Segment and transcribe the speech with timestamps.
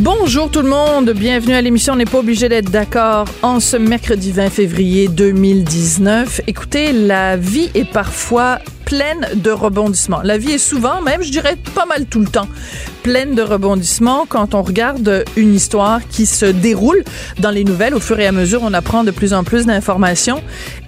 [0.00, 1.94] Bonjour tout le monde, bienvenue à l'émission.
[1.94, 6.42] On n'est pas obligé d'être d'accord en ce mercredi 20 février 2019.
[6.46, 10.20] Écoutez, la vie est parfois pleine de rebondissements.
[10.22, 12.46] La vie est souvent, même je dirais pas mal tout le temps,
[13.02, 17.02] pleine de rebondissements quand on regarde une histoire qui se déroule
[17.38, 17.94] dans les nouvelles.
[17.94, 20.42] Au fur et à mesure, on apprend de plus en plus d'informations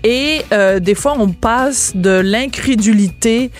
[0.04, 3.50] et euh, des fois, on passe de l'incrédulité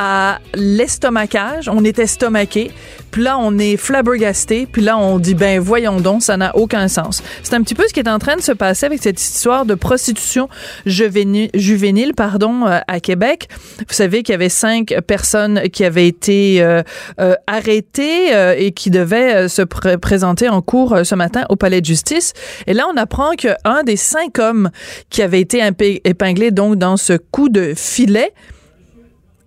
[0.00, 1.68] à l'estomacage.
[1.68, 2.70] On est estomaqué.
[3.10, 4.68] Puis là, on est flabbergasté.
[4.70, 7.20] Puis là, on dit, ben voyons donc, ça n'a aucun sens.
[7.42, 9.66] C'est un petit peu ce qui est en train de se passer avec cette histoire
[9.66, 10.48] de prostitution
[10.86, 13.48] juvénile, pardon, euh, à Québec.
[13.78, 16.84] Vous savez qu'il y avait cinq personnes qui avaient été euh,
[17.20, 21.86] euh, arrêtées et qui devaient se pr présenter en cours ce matin au palais de
[21.86, 22.34] justice.
[22.68, 24.70] Et là, on apprend qu'un des cinq hommes
[25.10, 25.60] qui avait été
[26.04, 28.32] épinglé donc dans ce coup de filet,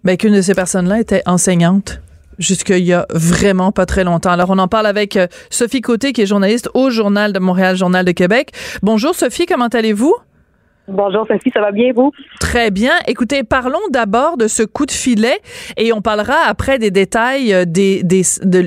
[0.04, 2.02] ben, qu'une de ces personnes-là était enseignante
[2.40, 4.32] jusqu'il y a vraiment pas très longtemps.
[4.32, 7.76] Alors, on en parle avec euh, Sophie Côté, qui est journaliste au Journal de Montréal,
[7.76, 8.52] Journal de Québec.
[8.82, 10.16] Bonjour, Sophie, comment allez-vous?
[10.92, 12.11] Bonjour Sophie, ça va bien vous?
[12.42, 12.92] Très bien.
[13.08, 15.39] Écoutez, parlons d'abord de ce coup de filet
[15.78, 17.64] et on parlera après des détails euh,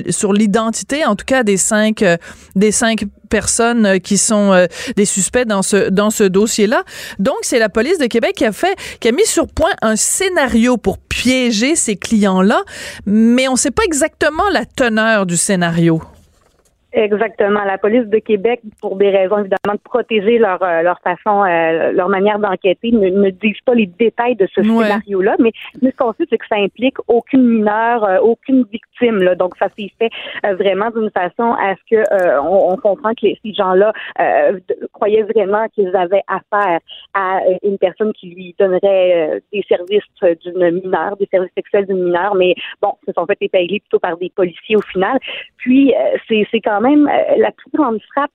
[0.09, 2.17] sur l'identité, en tout cas des cinq, euh,
[2.55, 4.65] des cinq personnes euh, qui sont
[4.95, 6.83] des suspects dans ce dans ce dossier-là.
[7.19, 9.95] Donc c'est la police de Québec qui a fait qui a mis sur point un
[9.95, 12.63] scénario pour piéger ces clients-là,
[13.05, 16.01] mais on ne sait pas exactement la teneur du scénario.
[16.97, 17.61] Exactement.
[17.65, 21.91] La police de Québec, pour des raisons évidemment de protéger leur euh, leur façon, euh,
[21.91, 24.85] leur manière d'enquêter, ne, ne disent pas les détails de ce Ouais.
[24.85, 25.35] scénario-là.
[25.39, 25.51] Mais,
[25.81, 29.17] mais ce qu'on sait, c'est que ça implique aucune mineure, euh, aucune victime.
[29.21, 29.35] Là.
[29.35, 30.09] Donc ça s'est fait
[30.45, 33.91] euh, vraiment d'une façon à ce que on, on comprend que les, ces gens-là
[34.93, 36.79] croyaient vraiment qu'ils avaient affaire
[37.13, 40.03] à une personne qui lui donnerait des services
[40.45, 42.35] d'une mineure, des services sexuels d'une mineure.
[42.35, 45.19] Mais bon, se sont fait épingler plutôt par des policiers au final.
[45.57, 45.93] Puis
[46.29, 48.31] c'est c'est quand même euh, la plus grande frappe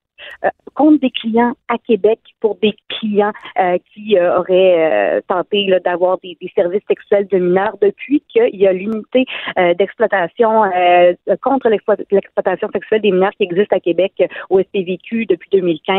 [0.74, 6.18] contre des clients à Québec pour des clients euh, qui euh, auraient euh, tenté d'avoir
[6.18, 9.24] des, des services sexuels de mineurs depuis qu'il y a l'unité
[9.58, 14.60] euh, d'exploitation euh, contre l'explo- l'exploitation sexuelle des mineurs qui existe à Québec euh, au
[14.60, 15.98] SPVQ depuis 2015.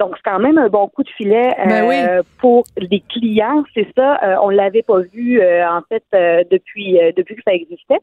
[0.00, 2.24] Donc, c'est quand même un bon coup de filet euh, Ben oui.
[2.38, 3.62] pour les clients.
[3.74, 7.42] C'est ça, euh, on l'avait pas vu euh, en fait euh, depuis euh, depuis que
[7.46, 8.00] ça existait,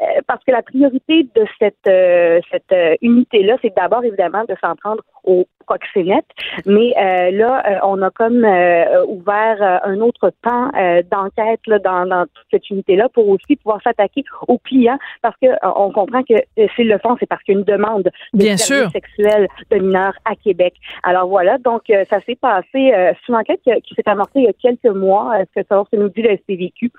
[0.00, 4.54] Euh, parce que la priorité de cette euh, cette euh, unité-là, c'est d'abord évidemment de
[4.60, 6.26] s'en prendre au proxénète,
[6.66, 10.70] mais euh, là, euh, on a comme euh, ouvert un autre pan
[11.10, 15.92] d'enquête dans, dans toute cette unité-là pour aussi pouvoir s'attaquer aux clients, parce que on
[15.92, 16.34] comprend que
[16.74, 18.90] s'ils le font, c'est parce qu'il y a une demande de Bien services sûr.
[18.90, 20.74] sexuels de mineurs à Québec.
[21.04, 24.48] Alors voilà, donc ça s'est passé, c'est une enquête qui, qui s'est amorcée il y
[24.48, 26.90] a quelques mois, ce que ça nous dit le SPVQ.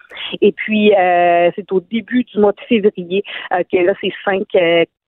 [0.41, 0.91] Et puis,
[1.55, 4.47] c'est au début du mois de février que là, ces cinq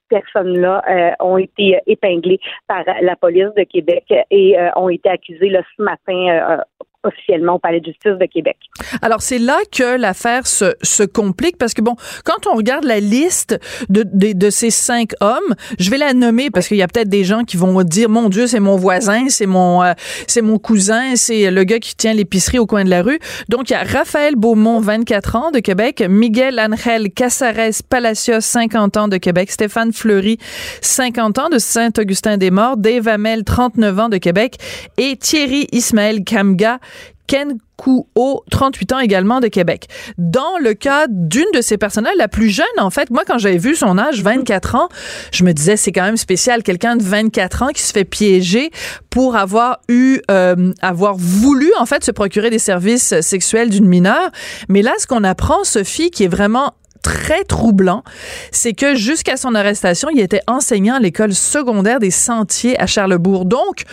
[0.09, 5.09] personnes-là euh, ont été euh, épinglées par la police de Québec et euh, ont été
[5.09, 6.61] accusées là, ce matin
[7.05, 8.57] officiellement au Palais de justice de Québec.
[9.01, 12.99] Alors, c'est là que l'affaire se, se complique parce que, bon, quand on regarde la
[12.99, 16.87] liste de, de, de ces cinq hommes, je vais la nommer parce qu'il y a
[16.87, 19.93] peut-être des gens qui vont dire, mon Dieu, c'est mon voisin, c'est mon, euh,
[20.27, 23.19] c'est mon cousin, c'est le gars qui tient l'épicerie au coin de la rue.
[23.49, 28.97] Donc, il y a Raphaël Beaumont, 24 ans de Québec, Miguel Angel Casares Palacios, 50
[28.97, 30.37] ans de Québec, Stéphane Fleury,
[30.81, 34.57] 50 ans de Saint-Augustin-des-Morts, Dave Hamel, 39 ans de Québec
[34.97, 36.79] et Thierry Ismaël Kamga,
[37.27, 38.07] Ken Kuo,
[38.51, 39.87] 38 ans également de Québec.
[40.17, 43.57] Dans le cas d'une de ces personnes la plus jeune, en fait, moi, quand j'avais
[43.57, 44.89] vu son âge, 24 ans,
[45.31, 48.71] je me disais, c'est quand même spécial, quelqu'un de 24 ans qui se fait piéger
[49.09, 54.29] pour avoir eu, euh, avoir voulu, en fait, se procurer des services sexuels d'une mineure.
[54.69, 56.73] Mais là, ce qu'on apprend, Sophie, qui est vraiment
[57.05, 58.03] très troublant,
[58.51, 63.45] c'est que jusqu'à son arrestation, il était enseignant à l'école secondaire des Sentiers à Charlebourg.
[63.45, 63.83] Donc,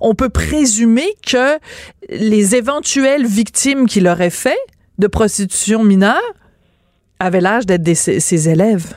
[0.00, 1.58] on peut présumer que
[2.08, 4.58] les éventuelles victimes qu'il aurait fait
[4.98, 6.32] de prostitution mineure
[7.18, 8.94] avaient l'âge d'être ses élèves.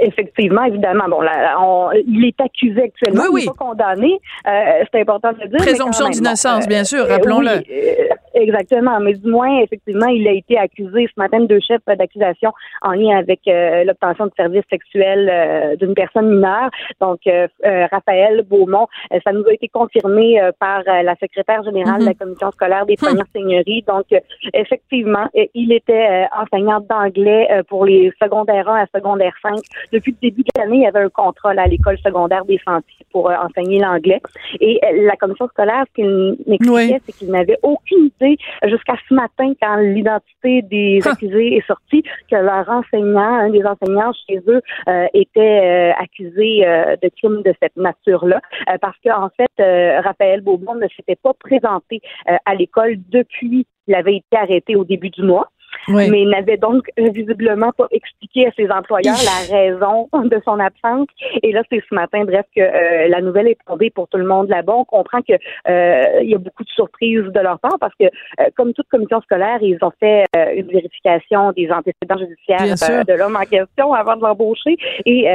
[0.00, 1.04] Effectivement, évidemment.
[1.08, 4.18] Bon, là, on, il est accusé actuellement, il n'est pas condamné.
[4.46, 5.58] Euh, c'est important de le dire.
[5.58, 7.50] Présomption d'innocence, bien sûr, euh, rappelons-le.
[7.50, 11.84] Euh, exactement, mais du moins, effectivement, il a été accusé ce matin de deux chefs
[11.86, 12.52] d'accusation
[12.82, 16.70] en lien avec l'obtention de services sexuels d'une personne mineure.
[17.00, 17.20] Donc,
[17.64, 18.86] Raphaël Beaumont,
[19.24, 22.16] ça nous a été confirmé par la secrétaire générale de la mhm.
[22.16, 23.84] commission scolaire des premières seigneuries.
[23.86, 24.06] Donc,
[24.54, 29.58] effectivement, il était enseignant d'anglais pour les secondaires 1 à secondaire 5.
[29.92, 33.06] Depuis le début de l'année, il y avait un contrôle à l'école secondaire des sentiers
[33.12, 34.20] pour euh, enseigner l'anglais.
[34.60, 39.14] Et euh, la commission scolaire, ce qu'il m'expliquait, c'est qu'il n'avait aucune idée jusqu'à ce
[39.14, 44.62] matin, quand l'identité des accusés est sortie, que leur enseignant, un des enseignants chez eux,
[44.88, 48.40] euh, était accusé de crimes de cette nature-là.
[48.80, 54.36] parce qu'en fait, Raphaël Beaumont ne s'était pas présenté à l'école depuis qu'il avait été
[54.36, 55.48] arrêté au début du mois
[55.88, 61.08] mais il n'avait donc visiblement pas expliqué à ses employeurs la raison de son absence.
[61.42, 64.26] Et là, c'est ce matin, bref, que euh, la nouvelle est tombée pour tout le
[64.26, 64.74] monde là-bas.
[64.74, 68.04] On comprend que euh, il y a beaucoup de surprises de leur part parce que,
[68.04, 73.36] euh, comme toute commission scolaire, ils ont fait une vérification des antécédents judiciaires de l'homme
[73.36, 74.76] en question avant de l'embaucher.
[75.06, 75.26] Et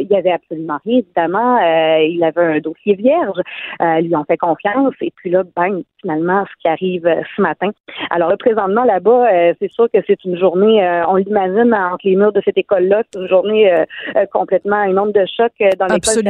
[0.00, 1.58] il y avait absolument rien, évidemment.
[1.98, 3.38] il avait un dossier vierge.
[3.80, 4.94] ils lui ont fait confiance.
[5.00, 7.70] Et puis là, bang, finalement, ce qui arrive ce matin.
[8.10, 12.32] Alors, présentement, là-bas, c'est sûr que c'est une journée, euh, on l'imagine entre les murs
[12.32, 13.84] de cette école-là, c'est une journée euh,
[14.16, 16.24] euh, complètement un nombre de chocs dans l'école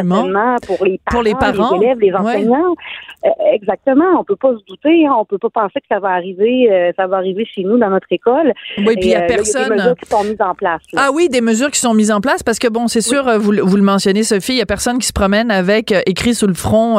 [0.67, 2.75] pour les parents, pour les, parents, les élèves, les enseignants.
[3.53, 6.93] exactement, on peut pas se douter, hein, on peut pas penser que ça va arriver,
[6.97, 8.53] ça va arriver chez nous dans notre école.
[8.79, 9.69] Oui, puis il y a personne.
[9.69, 10.83] des mesures qui sont mises en place.
[10.97, 13.53] Ah oui, des mesures qui sont mises en place parce que bon, c'est sûr, vous,
[13.63, 16.55] vous le mentionnez, Sophie, il y a personne qui se promène avec écrit sous le
[16.55, 16.99] front,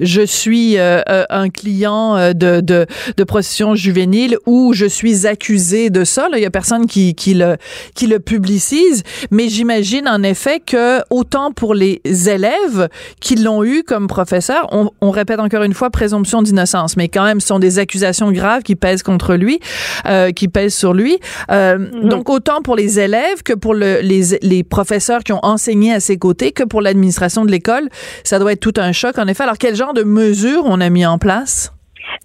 [0.00, 2.86] je suis un client de, de,
[3.16, 6.28] de prostitution juvénile ou je suis accusé de ça.
[6.34, 7.56] Il y a personne qui, qui, le,
[7.94, 9.02] qui le publicise.
[9.30, 12.88] Mais j'imagine en effet que autant pour les élèves
[13.20, 17.24] qui l'ont eu comme professeur, on, on, répète encore une fois présomption d'innocence, mais quand
[17.24, 19.60] même, ce sont des accusations graves qui pèsent contre lui,
[20.06, 21.18] euh, qui pèsent sur lui.
[21.50, 22.08] Euh, mm-hmm.
[22.08, 26.00] Donc autant pour les élèves que pour le, les, les professeurs qui ont enseigné à
[26.00, 27.88] ses côtés, que pour l'administration de l'école,
[28.24, 29.42] ça doit être tout un choc en effet.
[29.42, 31.73] Alors quel genre de mesures on a mis en place?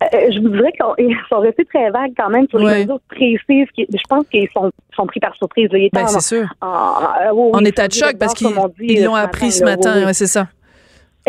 [0.04, 3.68] Euh, je vous dirais qu'ils sont restés très vagues quand même sur les mesures précises.
[3.78, 5.70] je pense qu'ils sont, sont pris par surprise.
[5.94, 6.48] Ben, c'est sûr.
[6.62, 10.12] En, en état de choc parce qu'ils l'ont appris ce matin.
[10.14, 10.48] c'est ça.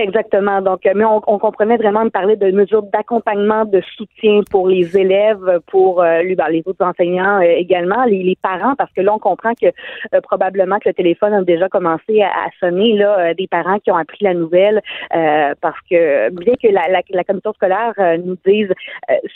[0.00, 0.62] Exactement.
[0.62, 5.61] Donc, mais on, comprenait vraiment de parler de mesures d'accompagnement, de soutien pour les élèves,
[5.67, 9.52] pour euh, ben, les autres enseignants euh, également, les, parents, parce que là, on comprend
[9.61, 13.91] que euh, probablement que le téléphone a déjà commencé à, sonner là, des parents qui
[13.91, 14.81] ont appris la nouvelle,
[15.11, 17.93] parce que bien que la, la, commission scolaire
[18.25, 18.73] nous dise,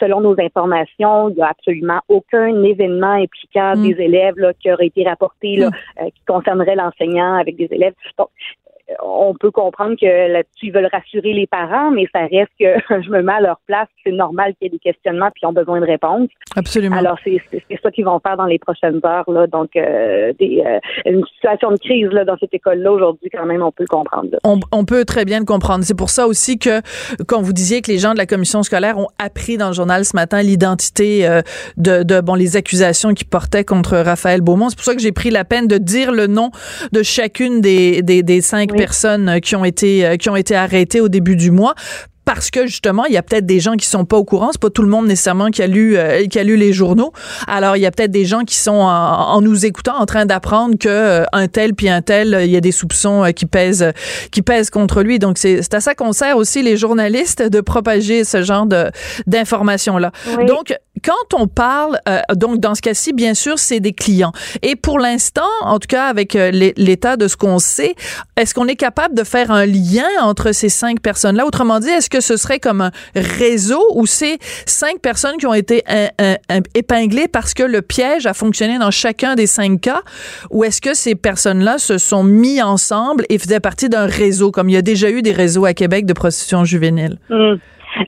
[0.01, 3.83] selon nos informations, il n'y a absolument aucun événement impliquant mm.
[3.83, 6.07] des élèves là, qui aurait été rapporté là, mm.
[6.07, 7.95] qui concernerait l'enseignant avec des élèves.
[8.19, 8.29] Donc,
[9.03, 13.11] on peut comprendre que là-dessus, ils veulent rassurer les parents, mais ça reste que je
[13.11, 15.53] me mets à leur place, c'est normal qu'il y ait des questionnements puis ils ont
[15.53, 16.29] besoin de réponses.
[16.57, 16.97] Absolument.
[16.97, 17.41] Alors, c'est
[17.83, 19.31] ça qu'ils vont faire dans les prochaines heures.
[19.31, 19.47] Là.
[19.47, 23.63] Donc, euh, des, euh, une situation de crise là, dans cette école-là, aujourd'hui, quand même,
[23.63, 24.29] on peut le comprendre.
[24.45, 25.85] On, peut très bien le comprendre.
[25.85, 26.81] C'est pour ça aussi que,
[27.27, 30.05] quand vous disiez que les gens de la commission scolaire ont appris dans le journal
[30.05, 31.41] ce matin l'identité euh,
[31.77, 35.13] de, de, bon, les accusations qui portaient contre Raphaël Beaumont, c'est pour ça que j'ai
[35.13, 36.51] pris la peine de dire le nom
[36.93, 41.01] de chacune des, des, des cinq personnes qui ont été euh, qui ont été arrêtées
[41.01, 41.75] au début du mois
[42.27, 44.49] parce que justement, il y a peut-être des gens qui sont pas au courant.
[44.53, 47.13] C'est pas tout le monde nécessairement qui a lu euh, qui a lu les journaux.
[47.47, 50.77] Alors il y a peut-être des gens qui sont en, nous écoutant en train d'apprendre
[50.79, 53.93] que euh, un tel puis un tel, il y a des soupçons qui pèsent
[54.31, 55.19] qui pèsent contre lui.
[55.19, 58.91] Donc c'est à ça qu'on sert aussi les journalistes de propager ce genre de
[59.27, 60.13] d'informations là.
[60.47, 60.75] Donc
[61.05, 64.33] quand on parle, euh, donc dans ce cas-ci, bien sûr, c'est des clients.
[64.63, 67.95] Et pour l'instant, en tout cas avec euh, l'état de ce qu'on sait,
[68.37, 71.47] est-ce qu'on est capable de faire un lien entre ces cinq personnes-là?
[71.47, 75.55] Autrement dit, est-ce que ce serait comme un réseau ou c'est cinq personnes qui ont
[75.55, 75.83] été
[76.75, 80.03] épinglées parce que le piège a fonctionné dans chacun des cinq cas?
[80.51, 84.69] Ou est-ce que ces personnes-là se sont mis ensemble et faisaient partie d'un réseau, comme
[84.69, 87.19] il y a déjà eu des réseaux à Québec de prostitution juvénile?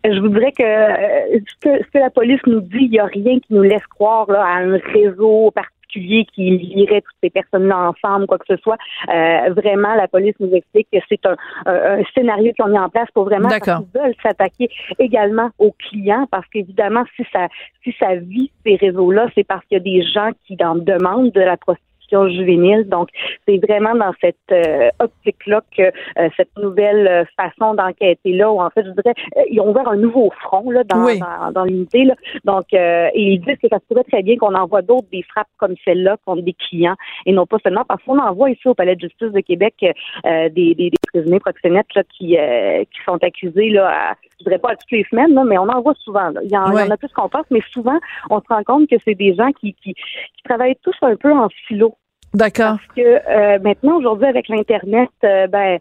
[0.04, 3.38] Je vous dirais que euh, ce, que la police nous dit, il n'y a rien
[3.38, 8.26] qui nous laisse croire là, à un réseau particulier qui lierait toutes ces personnes-là ensemble,
[8.26, 8.76] quoi que ce soit.
[9.08, 12.88] Euh, vraiment, la police nous explique que c'est un, un, scénario qu'ils ont mis en
[12.88, 17.48] place pour vraiment parce qu'ils veulent s'attaquer également aux clients, parce qu'évidemment, si ça
[17.82, 21.32] si ça vit ces réseaux-là, c'est parce qu'il y a des gens qui en demandent
[21.32, 22.88] de la prostitution prostitution juvénile.
[22.88, 23.08] Donc,
[23.46, 28.70] c'est vraiment dans cette euh, optique-là que euh, cette nouvelle façon d'enquêter là, où en
[28.70, 29.14] fait, je dirais,
[29.50, 32.04] ils ont ouvert un nouveau front là dans, dans, dans l'unité.
[32.04, 32.14] Là.
[32.44, 35.48] Donc, et ils disent que ça se pourrait très bien qu'on envoie d'autres des frappes
[35.58, 38.96] comme celle-là contre des clients et non pas seulement parce qu'on envoie ici au Palais
[38.96, 43.88] de justice de Québec des, des, des prisonniers proxénètes là, qui, qui sont accusés là,
[43.88, 46.30] à, je dirais pas toutes les semaines, là, mais on en voit souvent.
[46.30, 46.40] Là.
[46.44, 47.98] Il, y en, il y en a plus qu'on pense, mais souvent,
[48.30, 51.32] on se rend compte que c'est des gens qui, qui, qui travaillent tous un peu
[51.32, 51.96] en silo.
[52.34, 52.76] D'accord.
[52.76, 55.78] Parce que euh, maintenant, aujourd'hui, avec l'Internet, euh, ben,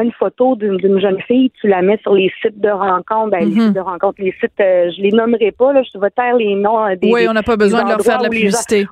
[0.00, 3.54] une photo d'une jeune fille, tu la mets sur les sites de rencontres, ben, les
[3.54, 3.60] Mhm.
[3.60, 6.54] sites de rencontres, les sites, euh, je les nommerai pas, là, je vais taire les
[6.54, 7.10] noms euh, des.
[7.12, 8.86] Oui, on n'a pas besoin de leur faire de la publicité.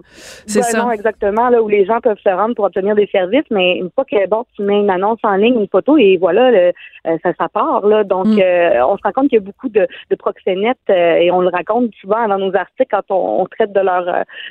[0.46, 0.78] C'est Ben ça.
[0.82, 3.88] Non, exactement, là où les gens peuvent se rendre pour obtenir des services, mais une
[3.94, 6.72] fois que bon, tu mets une annonce en ligne, une photo, et voilà, le-
[7.06, 8.04] euh, ça, ça part là.
[8.04, 8.38] Donc, Mm.
[8.42, 11.48] euh, on se rend compte qu'il y a beaucoup de, de proxénètes et on le
[11.48, 14.04] raconte souvent dans nos articles quand on, on traite de leur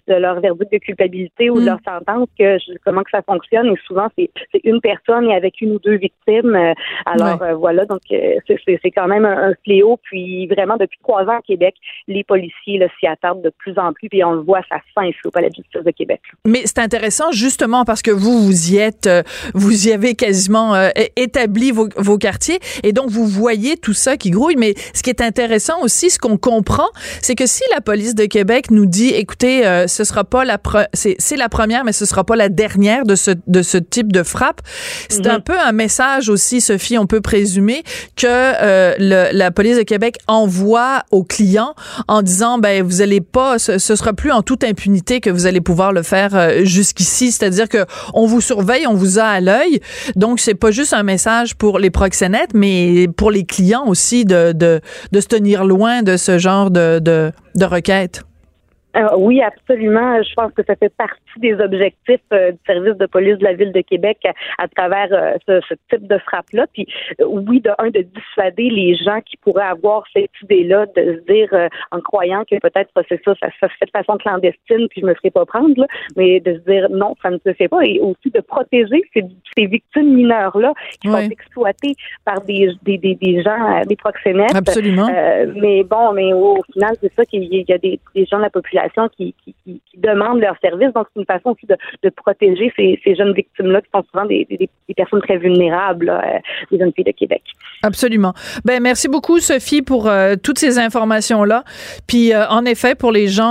[0.07, 1.61] de leur verdict de culpabilité ou Mm.
[1.61, 3.67] de leur sentence, que comment que ça fonctionne.
[3.67, 6.38] Et souvent, c'est c'est une personne et avec une ou deux victimes.
[6.45, 6.73] Euh,
[7.05, 9.97] alors euh, voilà, donc euh, c'est- quand même un, un fléau.
[10.03, 11.75] Puis vraiment, depuis trois ans à Québec,
[12.07, 15.15] les policiers s'y attardent de plus en plus, puis on le voit, ça se sent
[15.25, 16.21] au Palais de justice de Québec.
[16.45, 19.09] Mais c'est intéressant justement parce que vous, vous y êtes,
[19.53, 24.17] vous y avez quasiment euh, établi vos, vos quartiers et donc vous voyez tout ça
[24.17, 24.55] qui grouille.
[24.57, 26.87] Mais ce qui est intéressant aussi, ce qu'on comprend,
[27.21, 30.57] c'est que si la police de Québec nous dit, écoutez, euh, ce sera pas la
[30.93, 34.11] c'est c'est la première, mais ce sera pas la dernière de ce de ce type
[34.11, 34.61] de frappe.
[35.09, 36.97] C'est un peu un message aussi, Sophie.
[36.97, 37.83] On peut présumer
[38.15, 41.73] que euh, le- la police de Québec envoie aux clients
[42.07, 45.45] en disant, ben vous allez pas, ce, ce sera plus en toute impunité que vous
[45.45, 47.31] allez pouvoir le faire euh, jusqu'ici.
[47.31, 49.79] C'est-à-dire que on vous surveille, on vous a à l'œil.
[50.15, 54.51] Donc c'est pas juste un message pour les proxénètes, mais pour les clients aussi de
[54.53, 54.79] de,
[55.19, 58.21] se tenir loin de ce genre de de, de requêtes.
[58.97, 60.21] Euh, oui, absolument.
[60.23, 63.53] Je pense que ça fait partie des objectifs euh, du service de police de la
[63.53, 66.65] ville de Québec à, à travers euh, ce, ce type de frappe-là.
[66.73, 66.87] Puis
[67.21, 71.33] euh, oui, de un, de dissuader les gens qui pourraient avoir cette idée-là de se
[71.33, 75.01] dire euh, en croyant que peut-être c'est ça, ça se fait de façon clandestine, puis
[75.01, 77.67] je me ferai pas prendre, là, mais de se dire non, ça ne se fait
[77.67, 79.23] pas, et aussi de protéger ces,
[79.57, 81.25] ces victimes mineures-là qui Oui.
[81.25, 81.95] sont exploitées
[82.25, 84.55] par des, des, des, des gens, des proxénètes.
[84.55, 85.09] Absolument.
[85.13, 88.37] Euh, mais bon, mais au, au final, c'est ça qu'il y a des, des gens
[88.37, 90.93] de la population qui, qui, qui, qui demandent leurs services.
[90.93, 94.93] Donc, une façon aussi de, protéger ces, jeunes victimes-là qui sont souvent des, des, des
[94.95, 96.39] personnes très vulnérables, là, euh,
[96.71, 97.41] les jeunes filles de Québec.
[97.83, 98.33] Absolument.
[98.65, 101.63] Ben merci beaucoup Sophie pour euh, toutes ces informations là.
[102.07, 103.49] Puis euh, en effet pour les gens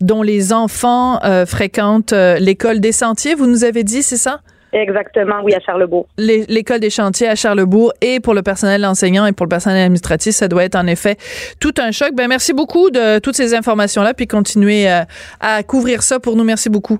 [0.00, 4.40] dont les enfants fréquentent l'école des Sentiers, vous nous avez dit c'est ça?
[4.76, 6.06] Exactement, oui, à Charlebourg.
[6.18, 10.34] L'école des chantiers à Charlebourg et pour le personnel enseignant et pour le personnel administratif,
[10.34, 11.16] ça doit être en effet
[11.60, 12.10] tout un choc.
[12.14, 15.00] Ben merci beaucoup de toutes ces informations là puis continuez euh,
[15.40, 16.44] à couvrir ça pour nous.
[16.44, 16.98] Merci beaucoup.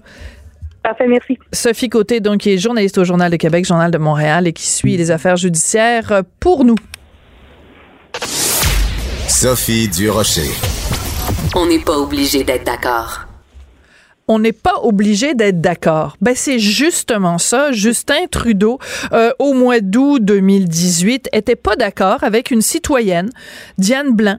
[0.82, 1.38] Parfait, merci.
[1.52, 4.66] Sophie Côté, donc, qui est journaliste au Journal de Québec, Journal de Montréal et qui
[4.66, 6.76] suit les affaires judiciaires pour nous.
[9.28, 10.48] Sophie Durocher.
[11.54, 13.25] On n'est pas obligé d'être d'accord.
[14.28, 16.16] On n'est pas obligé d'être d'accord.
[16.20, 17.72] Ben c'est justement ça.
[17.72, 18.78] Justin Trudeau,
[19.12, 23.30] euh, au mois d'août 2018, était pas d'accord avec une citoyenne,
[23.78, 24.38] Diane Blanc.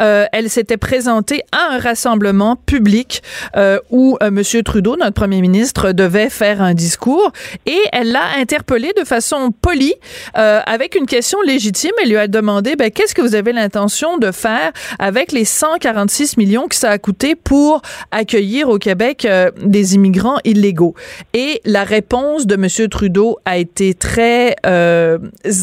[0.00, 3.22] Euh, elle s'était présentée à un rassemblement public
[3.56, 7.32] euh, où Monsieur Trudeau, notre premier ministre, devait faire un discours
[7.66, 9.94] et elle l'a interpellé de façon polie
[10.36, 11.90] euh, avec une question légitime.
[12.02, 16.36] Elle lui a demandé ben, qu'est-ce que vous avez l'intention de faire avec les 146
[16.36, 20.94] millions que ça a coûté pour accueillir au Québec euh, des immigrants illégaux.
[21.34, 22.88] Et la réponse de M.
[22.88, 25.18] Trudeau a été très euh,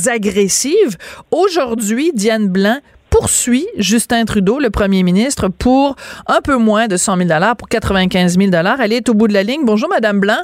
[0.07, 0.98] agressive.
[1.31, 2.77] Aujourd'hui, Diane Blanc
[3.10, 5.95] poursuit Justin Trudeau, le premier ministre, pour
[6.27, 9.43] un peu moins de 100 000 pour 95 000 Elle est au bout de la
[9.43, 9.62] ligne.
[9.63, 10.39] Bonjour, Madame Blanc.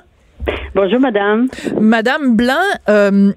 [0.73, 1.47] Bonjour, madame.
[1.79, 3.33] Madame Blanc, euh,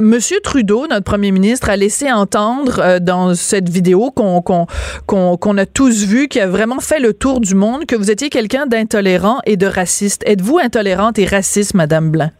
[0.00, 6.04] Monsieur Trudeau, notre premier ministre, a laissé entendre euh, dans cette vidéo qu'on a tous
[6.04, 9.56] vu, qui a vraiment fait le tour du monde, que vous étiez quelqu'un d'intolérant et
[9.56, 10.22] de raciste.
[10.26, 12.30] Êtes-vous intolérante et raciste, Madame Blanc?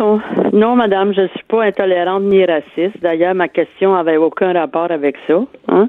[0.00, 0.18] Oh,
[0.52, 3.00] Non, madame, je suis pas intolérante ni raciste.
[3.00, 5.40] D'ailleurs, ma question avait aucun rapport avec ça.
[5.68, 5.88] hein.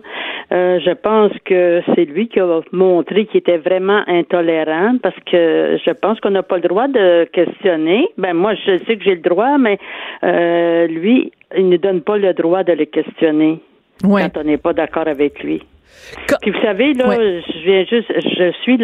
[0.53, 5.77] Euh, je pense que c'est lui qui a montré qu'il était vraiment intolérant parce que
[5.83, 8.07] je pense qu'on n'a pas le droit de questionner.
[8.17, 9.79] Ben moi, je sais que j'ai le droit, mais
[10.23, 13.59] euh, lui, il ne donne pas le droit de le questionner
[14.03, 14.23] Ouais.
[14.33, 15.63] quand on n'est pas d'accord avec lui.
[16.41, 18.77] Puis vous savez, là, je viens juste, je suis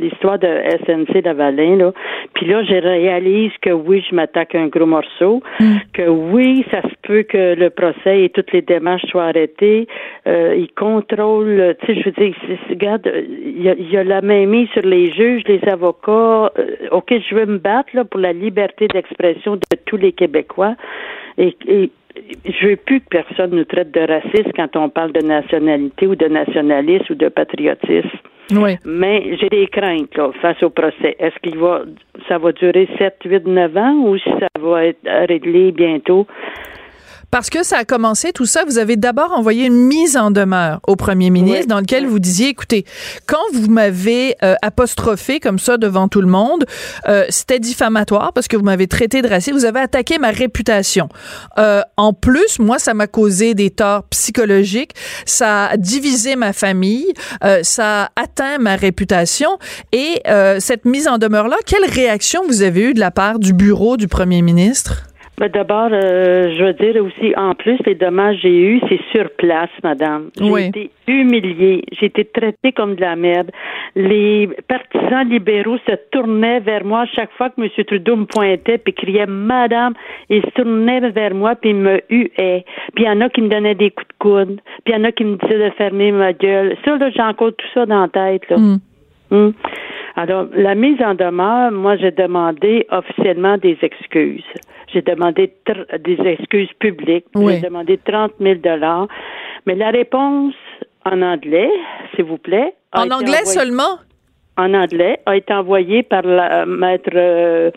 [0.00, 0.48] l'histoire de
[0.86, 1.92] SNC Lavalin, là.
[2.34, 5.76] Puis là, je réalise que oui, je m'attaque un gros morceau, mm.
[5.92, 9.86] que oui, ça se peut que le procès et toutes les démarches soient arrêtées.
[10.26, 12.34] Euh, il contrôle, tu sais, je veux dire,
[12.70, 16.52] regarde, il y, a, y a la main mise sur les juges, les avocats.
[16.58, 20.74] Euh, ok, je veux me battre là pour la liberté d'expression de tous les Québécois.
[21.38, 21.90] Et, et
[22.44, 26.14] je veux plus que personne nous traite de raciste quand on parle de nationalité ou
[26.14, 28.18] de nationalisme ou de patriotisme.
[28.50, 28.76] Oui.
[28.84, 31.16] Mais j'ai des craintes là, face au procès.
[31.18, 31.82] Est-ce qu'il va
[32.28, 36.26] ça va durer 7, 8, 9 ans ou si ça va être réglé bientôt?
[37.32, 40.80] Parce que ça a commencé tout ça, vous avez d'abord envoyé une mise en demeure
[40.86, 42.84] au premier ministre dans lequel vous disiez, écoutez,
[43.26, 46.66] quand vous m'avez euh, apostrophé comme ça devant tout le monde,
[47.08, 51.08] euh, c'était diffamatoire parce que vous m'avez traité de raciste, vous avez attaqué ma réputation.
[51.56, 54.92] Euh, en plus, moi, ça m'a causé des torts psychologiques,
[55.24, 57.14] ça a divisé ma famille,
[57.62, 59.58] ça a atteint ma réputation.
[59.92, 60.22] Et
[60.58, 64.06] cette mise en demeure-là, quelle réaction vous avez eue de la part du bureau du
[64.06, 65.11] premier ministre?
[65.42, 69.00] Ben d'abord, euh, je veux dire aussi, en plus, les dommages que j'ai eus, c'est
[69.10, 70.30] sur place, madame.
[70.38, 73.50] J'ai été humiliée, j'ai été traitée comme de la merde.
[73.96, 77.68] Les partisans libéraux se tournaient vers moi chaque fois que M.
[77.84, 79.94] Trudeau me pointait puis criait Madame,
[80.30, 82.64] ils se tournaient vers moi puis ils me huaient.
[82.94, 84.96] Puis il y en a qui me donnaient des coups de coude, puis il y
[84.96, 86.76] en a qui me disaient de fermer ma gueule.
[86.84, 88.58] Ça, là, j'ai encore tout ça dans la tête, là.
[88.58, 88.78] Mm.
[89.32, 89.50] Mm.
[90.14, 94.44] Alors, la mise en demeure, moi, j'ai demandé officiellement des excuses.
[94.92, 95.50] J'ai demandé
[96.00, 97.24] des excuses publiques.
[97.34, 99.08] J'ai demandé 30 000 dollars.
[99.66, 100.54] Mais la réponse
[101.06, 101.70] en anglais,
[102.14, 102.74] s'il vous plaît.
[102.92, 103.98] En anglais seulement?
[104.58, 107.70] En anglais, a été envoyée par la maître, euh,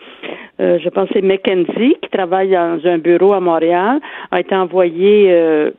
[0.60, 3.98] euh, je pense c'est Mackenzie, qui travaille dans un bureau à Montréal,
[4.30, 5.70] a été envoyée euh,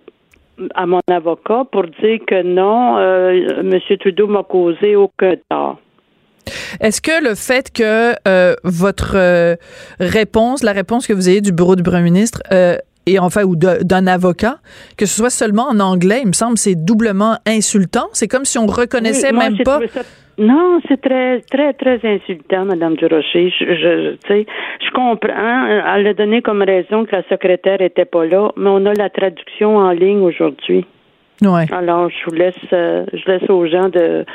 [0.75, 3.79] à mon avocat pour dire que non, M.
[3.99, 5.79] Trudeau m'a causé aucun tort.
[6.79, 9.55] Est-ce que le fait que euh, votre euh,
[9.99, 13.55] réponse, la réponse que vous avez du bureau du premier ministre, euh, et enfin ou
[13.55, 14.59] d'un avocat,
[14.97, 18.07] que ce soit seulement en anglais, il me semble, c'est doublement insultant.
[18.11, 19.79] C'est comme si on reconnaissait même pas.
[20.37, 23.49] Non, c'est très, très, très insultant, Madame Durocher.
[23.49, 24.45] Je, je, sais,
[24.85, 25.65] je comprends.
[25.95, 29.09] Elle a donné comme raison que la secrétaire était pas là, mais on a la
[29.09, 30.85] traduction en ligne aujourd'hui.
[31.41, 31.65] Ouais.
[31.71, 34.25] Alors, je vous laisse, je laisse aux gens de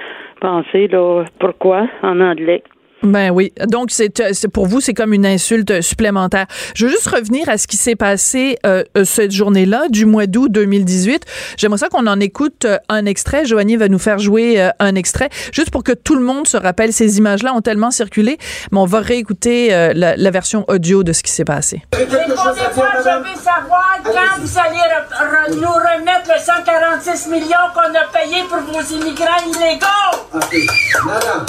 [0.40, 2.62] penser là, pourquoi en anglais.
[3.02, 3.52] Ben oui.
[3.66, 6.46] Donc, c'est pour vous, c'est comme une insulte supplémentaire.
[6.74, 10.26] Je veux juste revenir à ce qui s'est passé euh, euh, cette journée-là, du mois
[10.26, 11.24] d'août 2018.
[11.56, 13.44] J'aimerais ça qu'on en écoute euh, un extrait.
[13.44, 16.92] Joanie va nous faire jouer un extrait, juste pour que tout le monde se rappelle.
[16.92, 18.38] Ces images-là ont tellement circulé,
[18.70, 21.82] mais on va réécouter la, version audio de ce qui s'est passé.
[21.92, 28.60] je veux savoir quand vous allez nous remettre le 146 millions qu'on a payé pour
[28.60, 29.86] vos immigrants illégaux.
[30.34, 30.56] OK.
[31.04, 31.46] Madame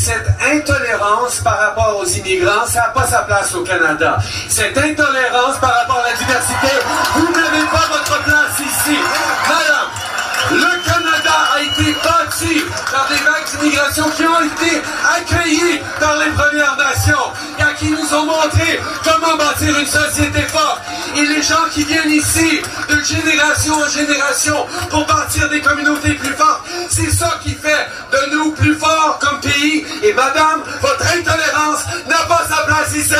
[0.00, 4.16] cette intolérance par rapport aux immigrants, ça n'a pas sa place au Canada.
[4.48, 6.68] Cette intolérance par rapport à la diversité,
[7.16, 8.96] vous n'avez pas votre place ici.
[9.46, 9.79] Madame,
[10.50, 14.82] le Canada a été bâti par des vagues d'immigration qui ont été
[15.16, 20.80] accueillies par les Premières Nations et qui nous ont montré comment bâtir une société forte.
[21.16, 26.34] Et les gens qui viennent ici de génération en génération pour bâtir des communautés plus
[26.34, 29.84] fortes, c'est ça qui fait de nous plus forts comme pays.
[30.02, 33.14] Et madame, votre intolérance n'a pas sa place ici.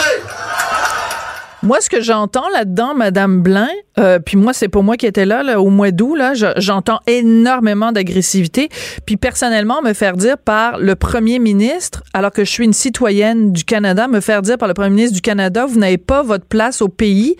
[1.62, 3.68] Moi, ce que j'entends là-dedans, Madame Blain,
[3.98, 7.00] euh, puis moi, c'est pour moi qui était là, là au mois d'août, là, j'entends
[7.06, 8.68] énormément d'agressivité.
[9.06, 13.52] Puis personnellement, me faire dire par le Premier ministre, alors que je suis une citoyenne
[13.52, 16.48] du Canada, me faire dire par le Premier ministre du Canada, vous n'avez pas votre
[16.48, 17.36] place au pays,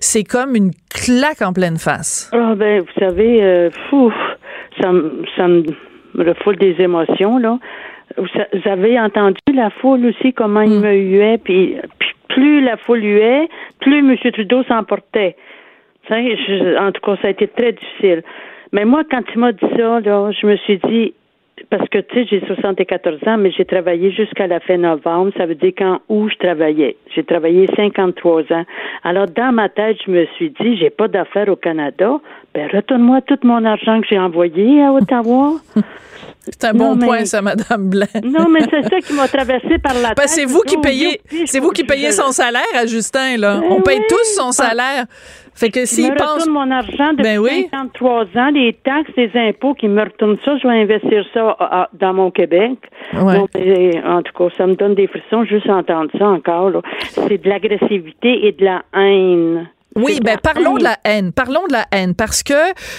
[0.00, 2.30] c'est comme une claque en pleine face.
[2.32, 4.10] Ah ben, vous savez, euh, fou,
[4.80, 4.92] ça,
[5.36, 5.64] ça me
[6.16, 7.58] refoule des émotions là.
[8.18, 10.82] Vous avez entendu la foule aussi comment il mm.
[10.82, 13.48] me huait, puis, puis plus la foule huait,
[13.80, 14.16] plus M.
[14.32, 15.36] Trudeau s'emportait.
[16.10, 18.22] En tout cas, ça a été très difficile.
[18.72, 21.14] Mais moi, quand il m'a dit ça, là, je me suis dit,
[21.70, 25.32] parce que, tu sais, j'ai 74 ans, mais j'ai travaillé jusqu'à la fin novembre.
[25.36, 26.96] Ça veut dire qu'en août, je travaillais.
[27.14, 28.64] J'ai travaillé 53 ans.
[29.04, 32.20] Alors, dans ma tête, je me suis dit, j'ai pas d'affaires au Canada.
[32.54, 35.54] Ben, retourne-moi tout mon argent que j'ai envoyé à Ottawa.
[36.50, 38.06] C'est un bon point, ça, Madame Blanc.
[38.24, 40.28] non, mais c'est ça qui m'a traversé par la ben, tête.
[40.28, 43.58] c'est vous qui payez, c'est vous qui payez son salaire à Justin, là.
[43.60, 45.04] Ben On paye tous son salaire.
[45.54, 46.46] Fait que s'il pense.
[46.46, 50.66] mon argent depuis ben 53 ans, les taxes, les impôts qui me retournent ça, je
[50.68, 52.78] vais investir ça dans mon Québec.
[53.12, 56.80] en tout cas, ça me donne des frissons juste entendre ça encore.
[57.10, 61.32] C'est de l'agressivité et de la haine Oui, ben parlons de la haine.
[61.32, 62.54] Parlons de la haine parce que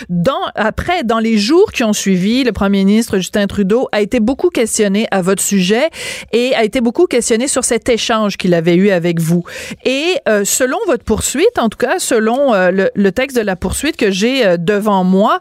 [0.10, 4.20] dans après dans les jours qui ont suivi, le premier ministre Justin Trudeau a été
[4.20, 5.90] beaucoup questionné à votre sujet
[6.34, 9.44] et a été beaucoup questionné sur cet échange qu'il avait eu avec vous.
[9.86, 13.56] Et euh, selon votre poursuite, en tout cas selon euh, le, le texte de la
[13.56, 15.40] poursuite que j'ai euh, devant moi,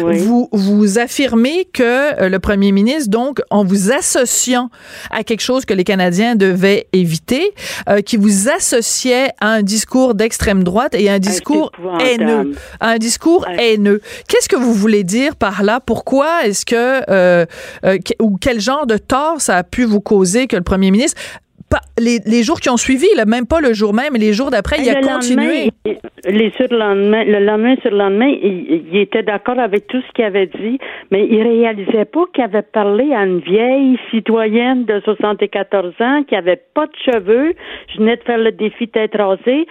[0.00, 0.18] Oui.
[0.18, 4.70] vous vous affirmez que euh, le premier ministre donc en vous associant
[5.10, 7.52] à quelque chose que les Canadiens devaient éviter,
[7.88, 13.46] euh, qui vous associait à un discours d'extrême droite et un discours haineux, un discours
[13.58, 14.00] haineux.
[14.28, 15.80] Qu'est-ce que vous voulez dire par là?
[15.80, 16.74] Pourquoi est-ce que
[17.10, 17.44] euh,
[17.84, 20.90] euh, que- ou quel genre de tort ça a pu vous causer que le premier
[20.90, 21.20] ministre
[22.00, 24.50] les, les jours qui ont suivi, là, même pas le jour même, mais les jours
[24.50, 25.70] d'après, il a continué.
[26.24, 30.46] les le lendemain sur le lendemain, il, il était d'accord avec tout ce qu'il avait
[30.46, 30.78] dit,
[31.12, 36.34] mais il réalisait pas qu'il avait parlé à une vieille citoyenne de 74 ans qui
[36.34, 37.52] avait pas de cheveux.
[37.92, 39.66] Je venais de faire le défi tête rasée.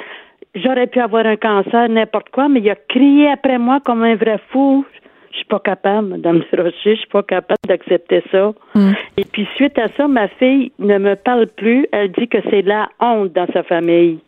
[0.55, 4.15] J'aurais pu avoir un cancer, n'importe quoi, mais il a crié après moi comme un
[4.15, 4.85] vrai fou.
[5.31, 8.51] Je suis pas capable, Madame Rocher, je suis pas capable d'accepter ça.
[8.73, 8.91] Mm.
[9.17, 11.85] Et puis suite à ça, ma fille ne me parle plus.
[11.91, 14.19] Elle dit que c'est la honte dans sa famille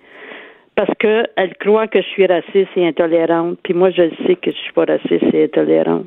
[0.76, 3.58] parce que elle croit que je suis raciste et intolérante.
[3.64, 6.06] Puis moi, je sais que je suis pas raciste et intolérante.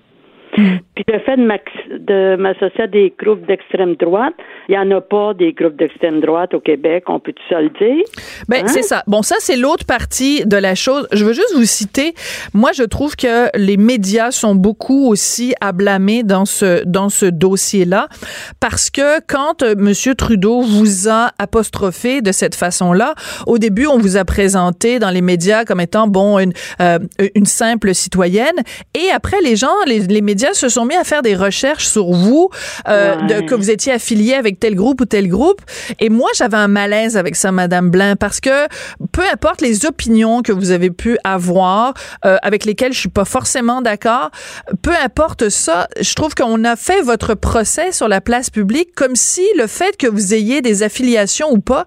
[0.54, 4.34] Puis le fait de m'associer à des groupes d'extrême droite,
[4.68, 7.60] il y en a pas des groupes d'extrême droite au Québec, on peut tout ça
[7.60, 8.04] le dire?
[8.48, 8.68] Ben, Hein?
[8.68, 9.02] c'est ça.
[9.06, 11.08] Bon, ça, c'est l'autre partie de la chose.
[11.12, 12.14] Je veux juste vous citer.
[12.54, 17.26] Moi, je trouve que les médias sont beaucoup aussi à blâmer dans ce, dans ce
[17.26, 18.08] dossier-là.
[18.60, 19.92] Parce que quand euh, M.
[20.16, 23.14] Trudeau vous a apostrophé de cette façon-là,
[23.46, 26.98] au début, on vous a présenté dans les médias comme étant, bon, une, euh,
[27.34, 28.56] une simple citoyenne.
[28.94, 32.10] Et après, les gens, les, les médias se sont mis à faire des recherches sur
[32.12, 32.50] vous,
[32.88, 33.40] euh, Ouais.
[33.42, 35.60] de, que vous étiez affilié avec tel groupe ou tel groupe.
[36.00, 38.66] Et moi, j'avais un malaise avec ça, Madame Blin, parce que
[39.12, 43.24] peu importe les opinions que vous avez pu avoir, euh, avec lesquelles je suis pas
[43.24, 44.30] forcément d'accord,
[44.82, 49.16] peu importe ça, je trouve qu'on a fait votre procès sur la place publique comme
[49.16, 51.84] si le fait que vous ayez des affiliations ou pas,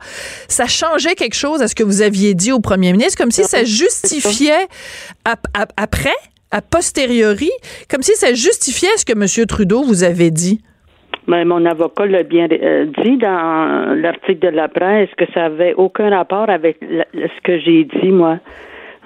[0.48, 3.43] ça changeait quelque chose à ce que vous aviez dit au premier ministre, comme si
[3.43, 4.67] ça justifiait
[5.26, 6.15] ap- ap- après,
[6.58, 7.52] a posteriori,
[7.89, 9.46] comme si ça justifiait ce que M.
[9.48, 10.62] Trudeau vous avait dit.
[11.28, 15.74] Mais mon avocat l'a bien euh, dit dans l'article de la presse que ça avait
[15.74, 18.39] aucun rapport avec ce que j'ai dit moi.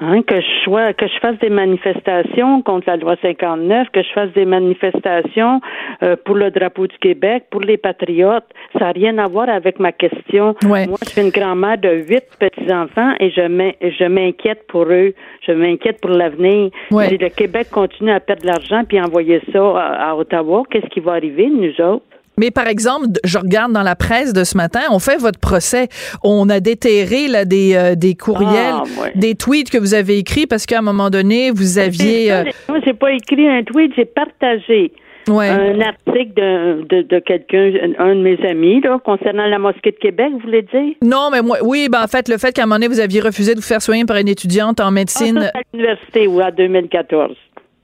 [0.04, 4.12] Hein, que je sois, que je fasse des manifestations contre la loi 59, que je
[4.14, 5.62] fasse des manifestations
[6.02, 9.80] euh, pour le drapeau du Québec, pour les patriotes, ça n'a rien à voir avec
[9.80, 10.56] ma question.
[10.68, 10.88] Ouais.
[10.88, 15.14] Moi, je suis une grand-mère de huit petits-enfants et je m'in- je m'inquiète pour eux.
[15.46, 16.72] Je m'inquiète pour l'avenir.
[16.90, 17.08] Ouais.
[17.10, 20.88] Si le Québec continue à perdre de l'argent puis envoyer ça à, à Ottawa, qu'est-ce
[20.88, 22.06] qui va arriver, nous autres?
[22.42, 25.88] Mais par exemple, je regarde dans la presse de ce matin, on fait votre procès.
[26.24, 29.12] On a déterré là, des, euh, des courriels, Ah, ouais.
[29.16, 32.32] des tweets que vous avez écrits parce qu'à un moment donné, vous aviez...
[32.32, 34.92] euh, Moi, j'ai pas écrit un tweet, j'ai partagé
[35.30, 35.50] ouais.
[35.50, 39.98] un article de, de, de quelqu'un, un de mes amis, là, concernant la mosquée de
[39.98, 40.96] Québec, vous voulez dire?
[41.04, 43.22] Non, mais moi, oui, ben en fait, le fait qu'à un moment donné, vous aviez
[43.22, 46.40] refusé de vous faire soigner par une étudiante en Ah, médecine, ça, à l'université, ou
[46.42, 47.36] à 2014.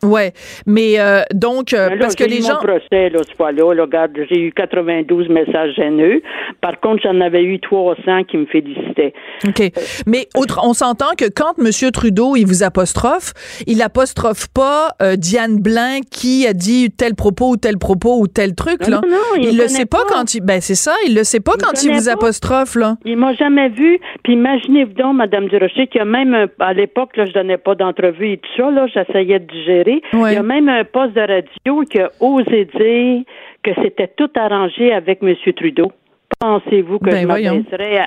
[0.03, 0.33] Ouais.
[0.65, 2.53] Mais euh, donc, euh, Mais là, parce que les eu gens...
[2.53, 6.21] mon procès, là, ce fois-là, là, regarde, j'ai eu 92 messages haineux.
[6.61, 9.13] Par contre, j'en avais eu 300 qui me félicitaient.
[9.47, 9.71] OK.
[10.05, 11.91] Mais autre, on s'entend que quand M.
[11.91, 13.33] Trudeau, il vous apostrophe,
[13.65, 18.27] il apostrophe pas euh, Diane Blin qui a dit tel propos ou tel propos ou
[18.27, 19.01] tel truc, là.
[19.01, 20.15] Non, non, il il le sait pas, pas.
[20.15, 20.41] quand il...
[20.41, 22.13] Ben, c'est ça, il le sait pas Il quand il vous pas.
[22.13, 22.97] apostrophe, là.
[23.05, 23.99] Il m'a jamais vu.
[24.23, 27.75] Puis imaginez-vous donc, Madame Durocher, qu'il y a même à l'époque, là, je donnais pas
[27.75, 29.86] d'entrevue et tout ça, là, j'essayais de digérer.
[30.13, 30.31] Ouais.
[30.31, 33.23] Il y a même un poste de radio qui a osé dire
[33.63, 35.35] que c'était tout arrangé avec M.
[35.55, 35.91] Trudeau.
[36.39, 38.05] Pensez-vous que Ben, je m'adresserais à,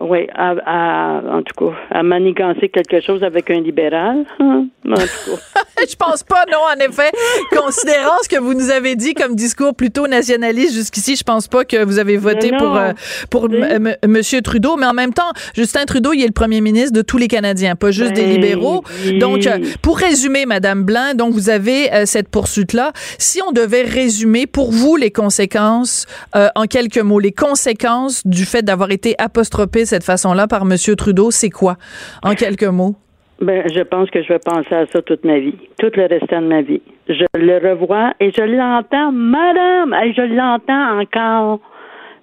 [0.00, 4.24] oui, à, à- en tout cas, à manigancer quelque chose avec un libéral?
[4.40, 4.66] hein?
[4.88, 5.60] En tout cas.
[5.88, 7.10] Je pense pas, non, en effet.
[7.56, 11.64] Considérant ce que vous nous avez dit comme discours plutôt nationaliste jusqu'ici, je pense pas
[11.64, 12.58] que vous avez voté non.
[12.58, 12.92] pour, euh,
[13.30, 13.44] pour.
[13.52, 14.76] M- Monsieur Trudeau.
[14.76, 17.76] Mais en même temps, Justin Trudeau, il est le premier ministre de tous les Canadiens,
[17.76, 18.82] pas juste des Ben, libéraux.
[19.04, 19.18] oui.
[19.18, 22.92] Donc, euh, pour résumer, Madame Blanc, donc vous avez euh, cette poursuite-là.
[23.18, 28.44] Si on devait résumer pour vous les conséquences, euh, en quelques mots, les conséquences du
[28.44, 31.76] fait d'avoir été apostrophé cette façon-là par Monsieur Trudeau, c'est quoi?
[32.22, 32.94] En quelques mots.
[33.40, 36.42] Ben, je pense que je vais penser à ça toute ma vie, tout le restant
[36.42, 36.82] de ma vie.
[37.08, 41.60] Je le revois et je l'entends, madame, et je l'entends encore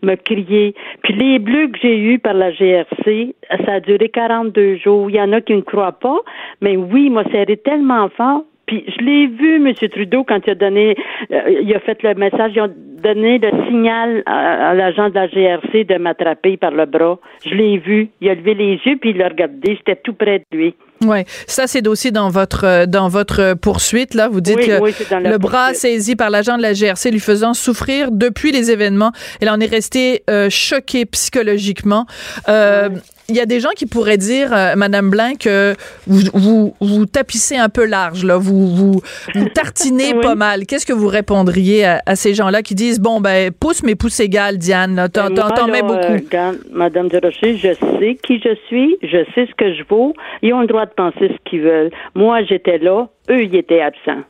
[0.03, 0.75] me crier.
[1.03, 3.33] Puis les bleus que j'ai eus par la GRC,
[3.65, 5.09] ça a duré 42 jours.
[5.09, 6.19] Il y en a qui ne croient pas,
[6.61, 8.43] mais oui, il m'a serré tellement fort.
[8.65, 9.73] Puis je l'ai vu, M.
[9.73, 10.95] Trudeau, quand il a donné,
[11.31, 12.71] euh, il a fait le message, il
[13.05, 17.19] donné le signal à, à l'agent de la GRC de m'attraper par le bras.
[17.45, 18.09] Je l'ai vu.
[18.21, 19.75] Il a levé les yeux puis il l'a regardé.
[19.75, 20.75] J'étais tout près de lui.
[21.05, 24.29] Oui, ça c'est dossier dans votre euh, dans votre poursuite là.
[24.29, 24.91] Vous dites Oui, que oui,
[25.23, 25.81] le bras poursuite.
[25.81, 29.11] saisi par l'agent de la GRC lui faisant souffrir depuis les événements.
[29.41, 32.05] Elle en est restée euh, choquée psychologiquement.
[32.49, 32.89] Euh,
[33.27, 35.73] Il y a des gens qui pourraient dire, euh, Madame Blanc, que
[36.05, 39.01] vous, vous, vous tapissez un peu large, là, vous, vous,
[39.33, 40.21] vous tartinez Oui.
[40.21, 40.67] pas mal.
[40.67, 44.19] Qu'est-ce que vous répondriez à, à ces gens-là qui disent, bon, ben, pouce, mais pouce
[44.19, 45.93] égal, Diane, t'en, Ben, mets beaucoup.
[45.95, 50.13] euh, regarde, Madame Durocher, je sais qui je suis, je sais ce que je vaux.
[50.43, 51.91] Ils ont le droit de penser ce qu'ils veulent.
[52.13, 54.21] Moi, j'étais là, eux, ils étaient absents.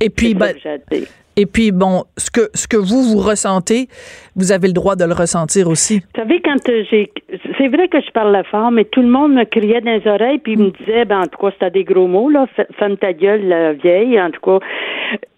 [0.00, 0.54] Et puis, ben,
[1.36, 3.88] et puis, bon, ce que, ce que vous, vous ressentez,
[4.36, 5.98] vous avez le droit de le ressentir aussi.
[6.00, 7.10] Vous savez, quand euh, j'ai.
[7.58, 10.38] C'est vrai que je parlais fort, mais tout le monde me criait dans les oreilles,
[10.38, 12.46] puis me disait, ben, en tout cas, c'était des gros mots, là.
[12.56, 14.58] F- Ferme ta gueule, la vieille, en tout cas.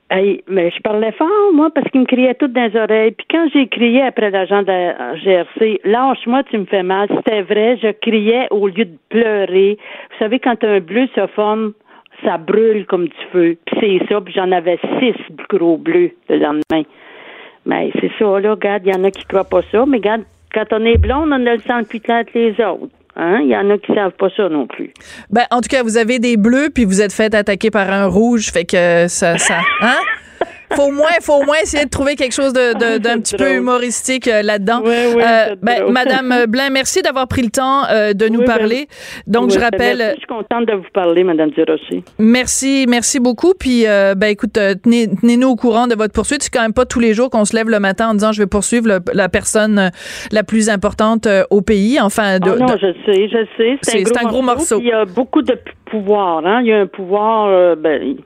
[0.08, 3.10] Hey, mais je parlais fort, moi, parce qu'ils me criaient tout dans les oreilles.
[3.10, 7.08] Puis quand j'ai crié après l'agent de la GRC, lâche-moi, tu me fais mal.
[7.16, 9.76] C'était vrai, je criais au lieu de pleurer.
[10.12, 11.72] Vous savez, quand un bleu se forme,
[12.24, 13.56] ça brûle comme du feu.
[13.66, 15.14] Puis c'est ça, puis j'en avais six
[15.48, 16.84] gros bleus le lendemain.
[17.64, 20.22] Mais c'est ça, là, regarde, il y en a qui croient pas ça, mais regarde,
[20.54, 22.92] quand on est blonde, on a le sang plus clair que les autres.
[23.16, 23.40] Hein?
[23.42, 24.92] Il y en a qui savent pas ça non plus.
[25.30, 28.06] Ben, en tout cas, vous avez des bleus, puis vous êtes fait attaquer par un
[28.06, 29.98] rouge, fait que ça, ça, hein?
[30.76, 33.20] Faut au moins, faut au moins essayer de trouver quelque chose de, de- d'un C'est
[33.22, 34.82] petit peu humoristique euh, là-dedans.
[34.84, 35.90] Oui, oui, c'est ben.
[35.90, 38.88] Madame Blain, merci d'avoir pris le temps euh, de nous Oui, ben, parler.
[39.26, 42.02] Donc, je rappelle, merci, Je suis contente de vous parler, Madame Durocher.
[42.18, 43.54] merci, merci beaucoup.
[43.58, 46.42] Puis, euh, ben, écoute, euh, tenez, tenez-nous au courant de votre poursuite.
[46.42, 48.42] C'est quand même pas tous les jours qu'on se lève le matin en disant je
[48.42, 49.88] vais poursuivre le- la personne euh,
[50.32, 51.98] la plus importante euh, au pays.
[52.00, 53.78] Enfin, de, Ah non, de- je sais, je sais.
[53.82, 54.78] C'est- un gros morceau.
[54.78, 55.58] puis Il y a beaucoup de
[55.90, 56.44] pouvoir.
[56.46, 56.60] Hein?
[56.62, 58.16] Il y a un pouvoir, euh, ben,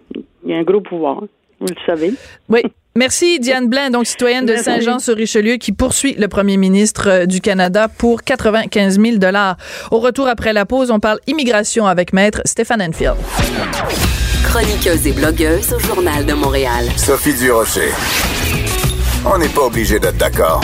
[0.44, 1.22] il y a un gros pouvoir.
[1.60, 2.14] Vous le savez.
[2.48, 2.62] Oui.
[2.96, 4.56] Merci Diane Blain, donc citoyenne de.
[4.56, 9.56] Saint-Jean-sur-Richelieu, qui poursuit le premier ministre euh, du Canada pour 95 000 dollars.
[9.92, 13.14] Au retour après la pause, on parle immigration avec maître Stéphane Enfield.
[14.44, 16.86] Chroniqueuse et blogueuse au Journal de Montréal.
[16.96, 17.90] Sophie Durocher.
[19.24, 20.60] On n'est pas obligé d'être d'accord.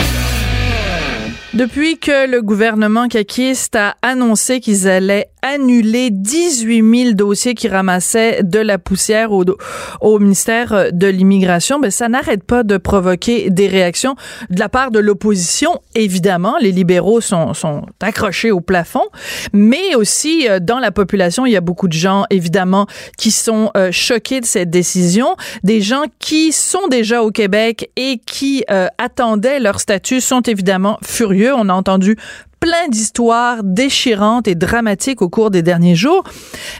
[1.53, 8.43] Depuis que le gouvernement caquiste a annoncé qu'ils allaient annuler 18 000 dossiers qui ramassaient
[8.43, 14.15] de la poussière au, ministère de l'Immigration, ben ça n'arrête pas de provoquer des réactions
[14.49, 15.81] de la part de l'opposition.
[15.95, 19.05] Évidemment, les libéraux sont, sont accrochés au plafond,
[19.53, 23.71] mais aussi euh, dans la population, il y a beaucoup de gens, évidemment, qui sont
[23.77, 25.35] euh, choqués de cette décision.
[25.63, 30.97] Des gens qui sont déjà au Québec et qui euh, attendaient leur statut sont évidemment
[31.03, 31.53] furieux.
[31.55, 32.17] On a entendu
[32.59, 36.23] plein d'histoires déchirantes et dramatiques au cours des derniers jours.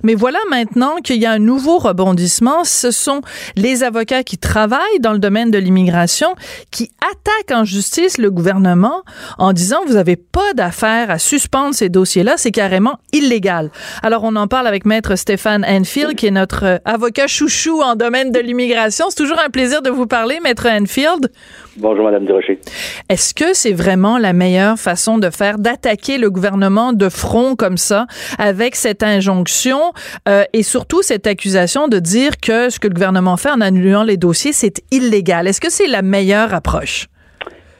[0.03, 2.63] Mais voilà maintenant qu'il y a un nouveau rebondissement.
[2.63, 3.21] Ce sont
[3.55, 6.35] les avocats qui travaillent dans le domaine de l'immigration
[6.71, 9.03] qui attaquent en justice le gouvernement
[9.37, 13.71] en disant vous n'avez pas d'affaire à suspendre ces dossiers-là, c'est carrément illégal.
[14.03, 17.95] Alors on en parle avec maître Stéphane Enfield qui est notre euh, avocat chouchou en
[17.95, 19.05] domaine de l'immigration.
[19.09, 21.31] C'est toujours un plaisir de vous parler, maître Enfield.
[21.77, 22.59] Bonjour, Madame Durocher.
[23.07, 27.75] Est-ce que c'est vraiment la meilleure façon de faire, d'attaquer le gouvernement de front comme
[27.75, 28.05] ça,
[28.39, 29.91] avec cette injonction
[30.29, 34.03] euh, et surtout cette accusation de dire que ce que le gouvernement fait en annulant
[34.03, 35.45] les dossiers, c'est illégal?
[35.45, 37.07] Est-ce que c'est la meilleure approche?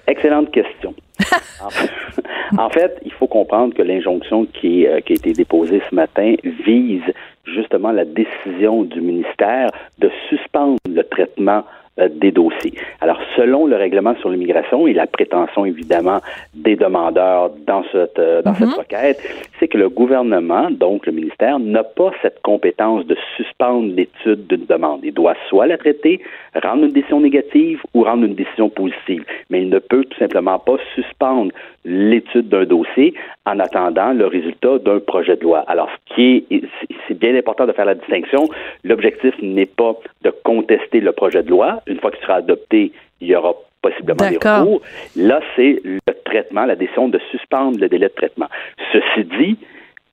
[0.06, 0.94] Excellente question.
[2.58, 6.36] en, fait, il faut comprendre que l'injonction qui, euh, qui a été déposée ce matin
[6.66, 7.10] vise
[7.46, 9.70] justement la décision du ministère
[10.00, 11.64] de suspendre le traitement
[11.98, 12.74] des dossiers.
[13.02, 16.20] Alors, selon le règlement sur l'immigration et la prétention évidemment
[16.54, 19.20] des demandeurs dans cette euh, dans cette requête,
[19.60, 24.66] c'est que le gouvernement, donc le ministère, n'a pas cette compétence de suspendre l'étude d'une
[24.66, 25.02] demande.
[25.04, 26.22] Il doit soit la traiter,
[26.56, 30.60] rendre une décision négative ou rendre une décision positive, mais il ne peut tout simplement
[30.60, 31.52] pas suspendre
[31.86, 33.14] l'étude d'un dossier
[33.46, 35.64] en attendant le résultat d'un projet de loi.
[35.68, 36.64] Alors, ce qui est,
[37.08, 38.50] c'est bien important de faire la distinction.
[38.84, 41.82] L'objectif n'est pas de contester le projet de loi.
[41.88, 44.82] Une fois qu'il sera adopté, il y aura possiblement des recours.
[45.16, 48.48] Là, c'est le traitement, la décision de suspendre le délai de traitement.
[48.92, 49.58] Ceci dit,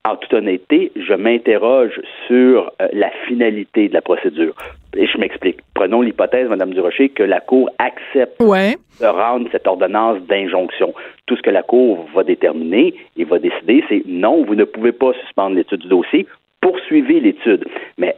[0.07, 4.55] en toute honnêteté, je m'interroge sur euh, la finalité de la procédure.
[4.97, 5.59] Et je m'explique.
[5.75, 8.77] Prenons l'hypothèse, Madame Durocher, que la Cour accepte Ouais.
[9.01, 10.93] de rendre cette ordonnance d'injonction.
[11.27, 14.93] Tout ce que la Cour va déterminer et va décider, c'est non, vous ne pouvez
[14.93, 16.27] pas suspendre l'étude du dossier,
[16.61, 17.65] poursuivez l'étude.
[17.99, 18.15] Mais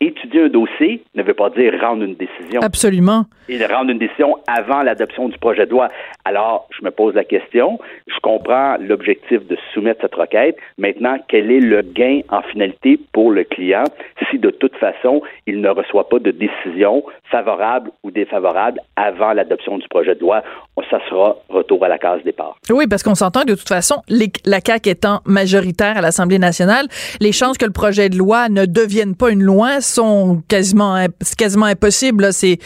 [0.00, 3.24] étudier un dossier ne veut pas dire rendre une décision Absolument.
[3.48, 5.88] de rendre une décision avant l'adoption du projet de loi.
[6.24, 10.56] Alors, je me pose la question, je comprends l'objectif de soumettre cette requête.
[10.78, 13.84] Maintenant, quel est le gain en finalité pour le client
[14.30, 19.78] si de toute façon, il ne reçoit pas de décision favorable ou défavorable avant l'adoption
[19.78, 20.42] du projet de loi?
[20.90, 22.56] ça sera retour à la case départ.
[22.70, 26.86] Oui, parce qu'on s'entend que de toute façon, la CAQ étant majoritaire à l'Assemblée nationale,
[27.20, 31.06] les chances que le projet de loi ne devienne pas une loi sont quasiment,
[31.38, 32.32] quasiment impossibles.
[32.32, 32.58] C'est,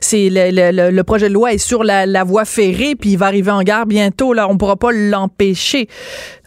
[0.00, 3.26] c'est le, le, projet de loi est sur la, la voie ferrée, puis il va
[3.26, 4.32] arriver en gare bientôt.
[4.32, 5.88] Là, on pourra pas l'empêcher.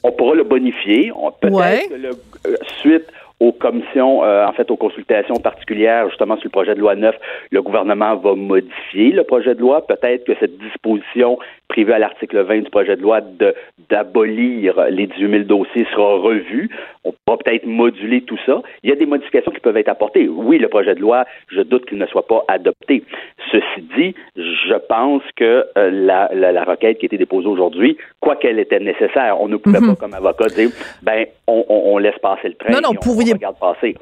[0.03, 1.11] On pourra le bonifier.
[1.41, 2.09] Peut-être que le,
[2.47, 3.05] euh, suite
[3.41, 7.15] aux commissions, euh, en fait, aux consultations particulières, justement, sur le projet de loi 9,
[7.49, 9.85] le gouvernement va modifier le projet de loi.
[9.87, 13.19] Peut-être que cette disposition prévue à l'article 20 du projet de loi
[13.89, 16.69] d'abolir les 18 000 dossiers sera revue.
[17.03, 18.61] On pourra peut-être moduler tout ça.
[18.83, 20.27] Il y a des modifications qui peuvent être apportées.
[20.27, 23.03] Oui, le projet de loi, je doute qu'il ne soit pas adopté.
[23.51, 28.35] Ceci dit, je pense que euh, la, la, requête qui a été déposée aujourd'hui, quoi
[28.35, 29.89] qu'elle était nécessaire, on ne pouvait mhm.
[29.89, 30.69] pas, comme avocat, dire,
[31.01, 32.71] ben, on, on, laisse passer le train.
[32.71, 33.33] Non, non, pourriez,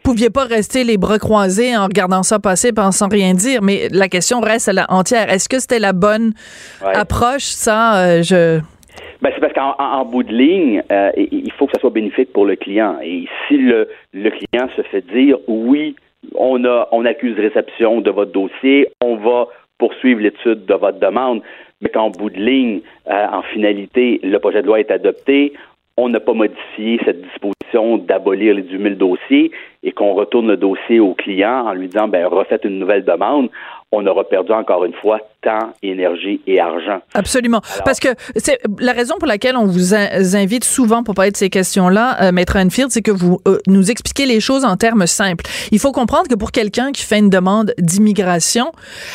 [0.03, 4.07] pouviez pas rester les bras croisés en regardant ça passer sans rien dire, mais la
[4.07, 5.31] question reste à la entière.
[5.31, 6.33] Est-ce que c'était la bonne
[6.81, 7.43] approche?
[7.43, 8.59] Ça, euh, je...
[9.21, 12.45] Ben, c'est parce qu'en bout de ligne, euh, il faut que ça soit bénéfique pour
[12.45, 12.97] le client.
[13.03, 15.95] Et si le, le client se fait dire oui,
[16.35, 21.41] on a on accuse réception de votre dossier, on va poursuivre l'étude de votre demande,
[21.81, 25.53] mais qu'en bout de ligne, euh, en finalité, le projet de loi est adopté,
[25.97, 29.51] on n'a pas modifié cette disposition d'abolir les 10 000 dossiers
[29.83, 33.49] et qu'on retourne le dossier au client en lui disant, ben, refaites une nouvelle demande,
[33.91, 37.01] on aura perdu encore une fois temps, énergie et argent.
[37.13, 37.61] Absolument.
[37.85, 41.49] Parce que c'est la raison pour laquelle on vous invite souvent pour parler de ces
[41.49, 45.45] questions-là, euh, Maître Enfield, c'est que vous euh, nous expliquez les choses en termes simples.
[45.71, 48.71] Il faut comprendre que pour quelqu'un qui fait une demande d'immigration,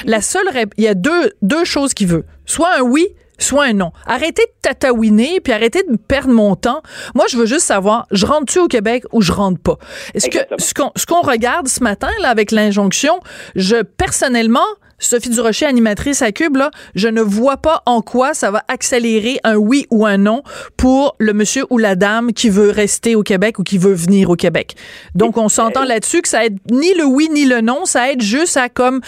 [0.06, 2.24] la seule, il y a deux, deux choses qu'il veut.
[2.46, 3.06] Soit un oui,
[3.44, 3.92] soit un non.
[4.06, 6.82] Arrêtez de tatouiner puis arrêtez de perdre mon temps.
[7.14, 9.78] Moi, je veux juste savoir, je rentre-tu au Québec ou je rentre pas?
[10.14, 13.20] Est-ce que ce qu'on, regarde ce matin, là, avec l'injonction,
[13.54, 14.66] je, personnellement,
[14.98, 19.38] Sophie Durocher, animatrice à Cube, là, je ne vois pas en quoi ça va accélérer
[19.44, 20.42] un oui ou un non
[20.76, 24.30] pour le monsieur ou la dame qui veut rester au Québec ou qui veut venir
[24.30, 24.74] au Québec.
[25.14, 28.22] Donc, on s'entend là-dessus que ça aide ni le oui ni le non, ça aide
[28.22, 29.00] juste à comme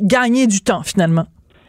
[0.00, 1.26] gagner du temps, finalement.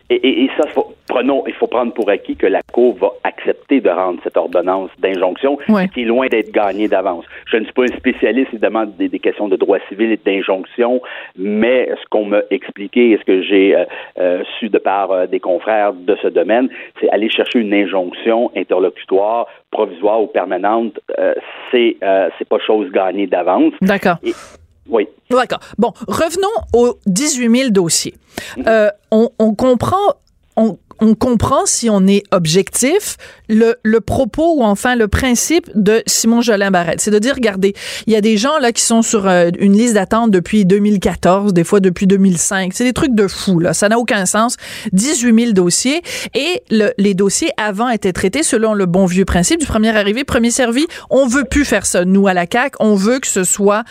[0.10, 0.70] Et, et, ça,
[1.18, 4.92] prenons, il faut prendre pour acquis que la Cour va accepter de rendre cette ordonnance
[5.00, 5.58] d'injonction,
[5.94, 7.26] qui est loin d'être gagnée d'avance.
[7.52, 11.02] Je ne suis pas un spécialiste, évidemment, des, des questions de droit civil et d'injonction,
[11.36, 13.86] mais ce qu'on m'a expliqué et ce que j'ai euh,
[14.20, 16.70] euh, su de part euh, des confrères de ce domaine,
[17.02, 21.00] c'est aller chercher une injonction interlocutoire, provisoire ou permanente.
[21.72, 21.98] c'est
[22.38, 23.74] c'est pas chose gagnée d'avance.
[23.82, 24.18] D'accord.
[24.90, 25.08] Oui.
[25.30, 25.60] D'accord.
[25.78, 28.14] Bon, revenons aux 18 000 dossiers.
[28.66, 30.14] Euh, on, on, comprend,
[30.56, 33.18] on, on, comprend si on est objectif
[33.50, 37.02] le, le, propos ou enfin le principe de Simon Jolin Barrette.
[37.02, 37.74] C'est de dire, regardez,
[38.06, 41.54] il y a des gens là qui sont sur euh, une liste d'attente depuis 2014,
[41.54, 42.74] des fois depuis 2005.
[42.74, 43.74] C'est des trucs de fou là.
[43.74, 44.58] Ça n'a aucun sens.
[44.94, 46.02] 18 000 dossiers
[46.34, 50.24] et le, les dossiers avant étaient traités selon le bon vieux principe du premier arrivé,
[50.24, 50.86] premier servi.
[51.10, 52.06] On veut plus faire ça.
[52.06, 53.84] Nous à la CAC, on veut que ce soit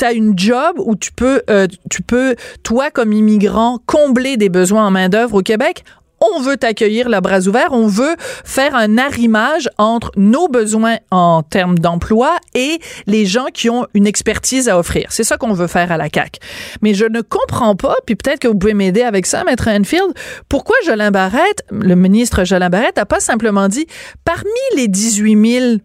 [0.00, 4.48] tu as une job où tu peux, euh, tu peux, toi comme immigrant, combler des
[4.48, 5.84] besoins en main-d'œuvre au Québec,
[6.20, 11.42] on veut t'accueillir la bras ouvert, on veut faire un arrimage entre nos besoins en
[11.42, 15.06] termes d'emploi et les gens qui ont une expertise à offrir.
[15.10, 16.38] C'est ça qu'on veut faire à la CAC.
[16.82, 20.12] Mais je ne comprends pas, puis peut-être que vous pouvez m'aider avec ça, Maître Enfield,
[20.48, 23.86] pourquoi Jolin Barrette, le ministre Jolin Barrette, n'a pas simplement dit,
[24.24, 25.76] parmi les 18 000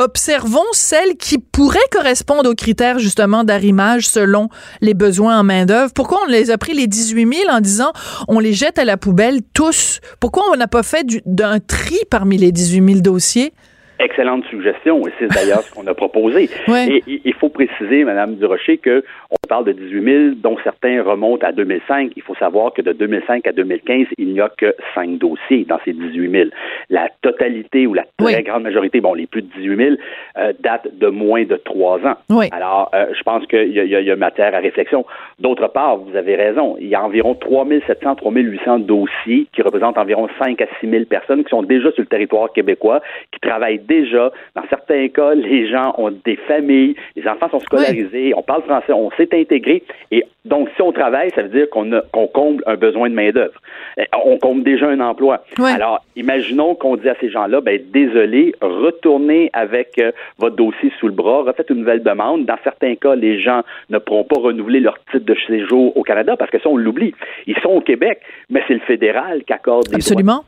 [0.00, 4.48] observons celles qui pourraient correspondre aux critères justement d'arrimage selon
[4.80, 5.92] les besoins en main-d'œuvre.
[5.94, 7.92] Pourquoi on les a pris les 18 000 en disant
[8.26, 10.00] on les jette à la poubelle tous?
[10.18, 13.52] Pourquoi on n'a pas fait d'un tri parmi les 18 000 dossiers?
[14.00, 16.48] Excellente suggestion, et c'est d'ailleurs ce qu'on a proposé.
[16.90, 21.46] Et il faut préciser, Madame Durocher, que on parle de 18 000, dont certains remontent
[21.46, 22.12] à 2005.
[22.16, 25.78] Il faut savoir que de 2005 à 2015, il n'y a que cinq dossiers dans
[25.84, 26.44] ces 18 000.
[26.88, 29.96] La totalité ou la très grande majorité, bon, les plus de 18 000,
[30.38, 32.16] euh, datent de moins de trois ans.
[32.52, 35.04] Alors, euh, je pense qu'il y, y, a matière à réflexion.
[35.38, 39.62] D'autre part, vous avez raison, il y a environ 3 700, 3 800 dossiers qui
[39.62, 43.40] représentent environ 5 à 6 000 personnes qui sont déjà sur le territoire québécois, qui
[43.40, 44.30] travaillent déjà.
[44.54, 48.92] Dans certains cas, les gens ont des familles, les enfants sont scolarisés, on parle français,
[48.92, 49.82] on s'est intégré.
[50.12, 51.90] Et donc, si on travaille, ça veut dire qu'on
[52.28, 53.60] comble un besoin de main-d'œuvre.
[53.98, 55.42] Eh, on comble déjà un emploi.
[55.58, 61.08] Alors, imaginons qu'on dit à ces gens-là, ben, désolé, retournez avec euh, votre dossier sous
[61.08, 62.46] le bras, refaites une nouvelle demande.
[62.46, 66.36] Dans certains cas, les gens ne pourront pas renouveler leur titre de séjour au Canada
[66.38, 67.12] parce que ça, on l'oublie.
[67.46, 70.44] Ils sont au Québec, mais c'est le fédéral qui accorde des Absolument.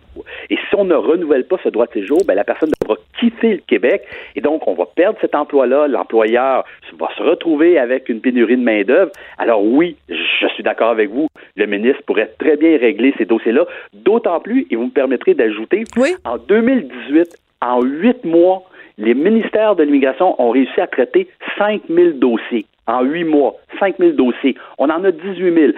[0.51, 3.55] Et si on ne renouvelle pas ce droit de séjour, ben, la personne devra quitter
[3.55, 4.03] le Québec
[4.37, 5.89] et donc on va perdre cet emploi-là.
[5.89, 6.65] L'employeur
[6.99, 9.13] va se retrouver avec une pénurie de main-d'œuvre.
[9.39, 11.29] Alors oui, je suis d'accord avec vous.
[11.57, 13.67] Le ministre pourrait très bien régler ces dossiers-là.
[13.93, 15.85] D'autant plus, et vous me permettrez d'ajouter,
[16.25, 18.63] en 2018, en huit mois,
[18.99, 23.57] les ministères de l'immigration ont réussi à traiter 5 000 dossiers en huit mois.
[23.79, 24.57] 5 000 dossiers.
[24.79, 25.73] On en a 18 000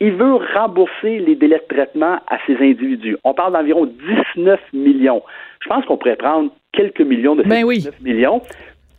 [0.00, 3.16] il veut rembourser les délais de traitement à ces individus.
[3.24, 3.86] On parle d'environ
[4.36, 5.22] 19 millions.
[5.62, 8.42] Je pense qu'on pourrait prendre quelques millions de ces 19 ben millions,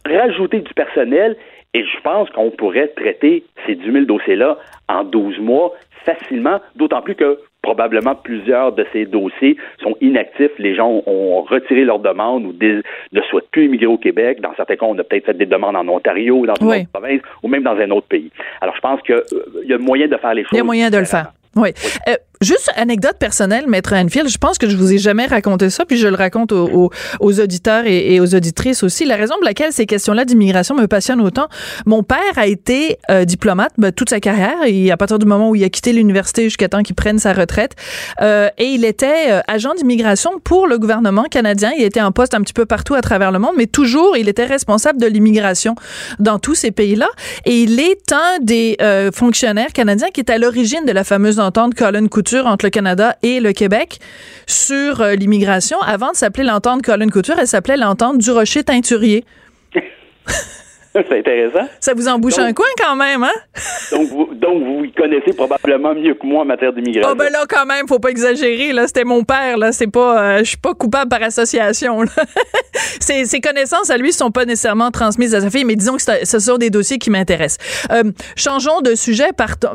[0.05, 1.35] rajouter du personnel,
[1.73, 4.57] et je pense qu'on pourrait traiter ces 10 000 dossiers-là
[4.89, 5.73] en 12 mois
[6.05, 10.51] facilement, d'autant plus que probablement plusieurs de ces dossiers sont inactifs.
[10.57, 14.41] Les gens ont retiré leur demande ou ne souhaitent plus immigrer au Québec.
[14.41, 17.21] Dans certains cas, on a peut-être fait des demandes en Ontario, dans une autre province
[17.43, 18.31] ou même dans un autre pays.
[18.61, 20.51] Alors, je pense qu'il euh, y a moyen de faire les choses.
[20.53, 21.31] Il y a moyen de le faire.
[21.55, 21.69] Oui.
[22.07, 25.85] Euh, juste anecdote personnelle, Maître Anfield, je pense que je vous ai jamais raconté ça,
[25.85, 26.89] puis je le raconte aux,
[27.21, 29.05] auditeurs et, aux auditrices aussi.
[29.05, 31.47] La raison pour laquelle ces questions-là d'immigration me passionnent autant,
[31.85, 35.49] mon père a été euh, diplomate ben, toute sa carrière, et à partir du moment
[35.49, 37.75] où il a quitté l'université jusqu'à temps qu'il prenne sa retraite,
[38.21, 41.71] euh, et il était euh, agent d'immigration pour le gouvernement canadien.
[41.77, 44.27] Il était en poste un petit peu partout à travers le monde, mais toujours, il
[44.27, 45.75] était responsable de l'immigration
[46.19, 47.07] dans tous ces pays-là,
[47.45, 48.77] et il est un des
[49.13, 53.15] fonctionnaires canadiens qui est à l'origine de la fameuse entente Colin Couture entre le Canada
[53.23, 53.99] et le Québec
[54.47, 55.79] sur euh, l'immigration.
[55.81, 59.25] Avant de s'appeler l'entente Colin Couture, elle s'appelait l'entente du Rocher Teinturier.
[61.09, 61.67] C'est intéressant.
[61.79, 63.31] Ça vous embouche un coin quand même, hein?
[63.91, 67.11] donc, vous, donc, vous y connaissez probablement mieux que moi en matière d'immigration.
[67.11, 68.87] Oh, ben là, quand même, faut pas exagérer, là.
[68.87, 69.71] C'était mon père, là.
[69.71, 72.01] C'est pas, euh, je suis pas coupable par association,
[72.99, 76.25] ses, ses, connaissances à lui sont pas nécessairement transmises à sa fille, mais disons que
[76.25, 77.57] ce sont des dossiers qui m'intéressent.
[77.91, 79.29] Euh, changeons de sujet,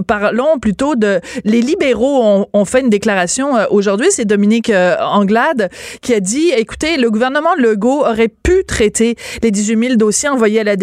[0.06, 4.08] parlons plutôt de, les libéraux ont, ont fait une déclaration euh, aujourd'hui.
[4.10, 5.70] C'est Dominique euh, Anglade
[6.02, 10.60] qui a dit, écoutez, le gouvernement Legault aurait pu traiter les 18 000 dossiers envoyés
[10.60, 10.76] à la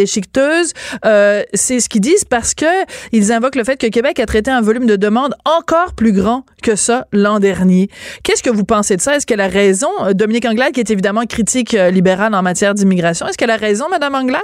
[1.06, 2.66] euh, c'est ce qu'ils disent parce que
[3.12, 6.46] ils invoquent le fait que Québec a traité un volume de demandes encore plus grand
[6.62, 7.90] que ça l'an dernier.
[8.24, 9.16] Qu'est-ce que vous pensez de ça?
[9.16, 9.90] Est-ce qu'elle a raison?
[10.02, 13.58] Euh, Dominique Anglade, qui est évidemment critique euh, libérale en matière d'immigration, est-ce qu'elle a
[13.58, 14.42] raison, Madame Anglade?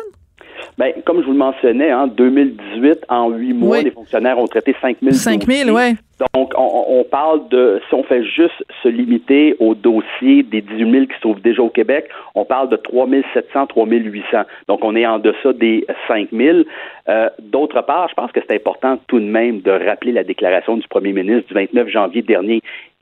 [0.78, 4.76] Bien, comme je vous le mentionnais, en 2018, en huit mois, les fonctionnaires ont traité
[4.82, 5.96] 5 000 5 000, oui.
[6.34, 11.06] Donc, on, parle de, si on fait juste se limiter au dossier des 18 000
[11.06, 14.28] qui se trouvent déjà au Québec, on parle de 3 700, 3 800.
[14.68, 16.60] Donc, on est en deçà des 5 000.
[17.08, 20.76] Euh, d'autre part, je pense que c'est important tout de même de rappeler la déclaration
[20.76, 22.62] du premier ministre du 29 janvier dernier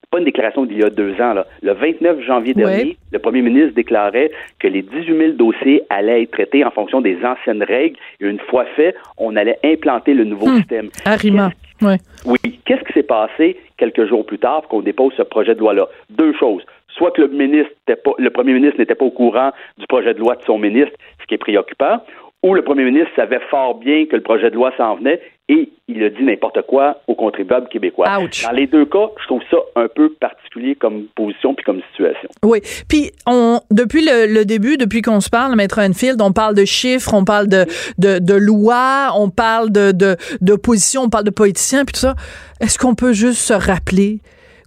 [0.09, 1.33] pas une déclaration d'il y a deux ans.
[1.33, 1.45] Là.
[1.61, 6.31] Le 29 janvier dernier, le premier ministre déclarait que les 18 000 dossiers allaient être
[6.31, 7.97] traités en fonction des anciennes règles.
[8.21, 10.57] Et une fois fait, on allait implanter le nouveau hmm.
[10.57, 10.89] système.
[11.05, 11.51] Arima.
[11.81, 11.97] Oui.
[12.65, 15.87] Qu'est-ce qui s'est passé quelques jours plus tard qu'on dépose ce projet de loi-là?
[16.09, 16.63] Deux choses.
[16.89, 20.19] Soit que le ministre pas, le premier ministre n'était pas au courant du projet de
[20.19, 21.99] loi de son ministre, ce qui est préoccupant,
[22.43, 25.69] ou le premier ministre savait fort bien que le projet de loi s'en venait et
[25.87, 28.07] il a dit n'importe quoi aux contribuables québécois.
[28.07, 32.29] Dans les deux cas, je trouve ça un peu particulier comme position puis comme situation.
[32.43, 32.59] Oui.
[32.89, 37.13] Puis on depuis le, début, depuis qu'on se parle, Maître Enfield, on parle de chiffres,
[37.13, 37.65] on parle de,
[37.97, 42.15] de, de lois, on parle de, de, d'opposition, on parle de politiciens, puis tout ça.
[42.59, 44.19] Est-ce qu'on peut juste se rappeler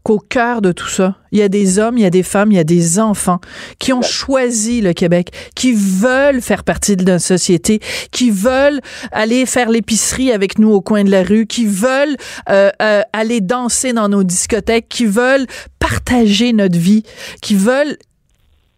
[0.03, 2.51] qu'au cœur de tout ça, il y a des hommes, il y a des femmes,
[2.53, 3.41] il y a des enfants
[3.79, 7.81] qui ont choisi le Québec, qui veulent faire partie de notre société,
[8.11, 8.81] qui veulent
[9.13, 12.17] aller faire l'épicerie avec nous au coin de la rue, qui veulent
[12.49, 15.47] euh, euh, aller danser dans nos discothèques, qui veulent
[15.79, 17.05] partager notre vie,
[17.43, 17.97] qui veulent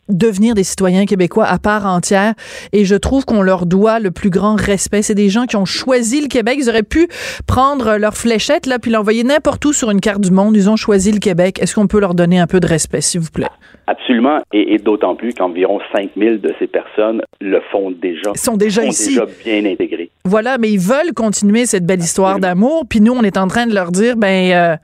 [0.08, 2.34] devenir des citoyens québécois à part entière
[2.72, 5.02] et je trouve qu'on leur doit le plus grand respect.
[5.02, 6.56] C'est des gens qui ont choisi le Québec.
[6.58, 7.08] Ils auraient pu
[7.46, 10.56] prendre leur fléchette là puis l'envoyer n'importe où sur une carte du monde.
[10.56, 11.60] Ils ont choisi le Québec.
[11.60, 13.48] Est-ce qu'on peut leur donner un peu de respect, s'il vous plaît?
[13.86, 14.38] Absolument.
[14.52, 18.32] Et, d'autant plus qu'environ 5000 de ces personnes le font déjà.
[18.34, 19.10] Ils sont déjà ici.
[19.10, 20.10] déjà bien intégrés.
[20.24, 22.84] Voilà, mais ils veulent continuer cette belle histoire d'amour.
[22.88, 24.76] Puis nous, on est en train de leur dire, ben, euh,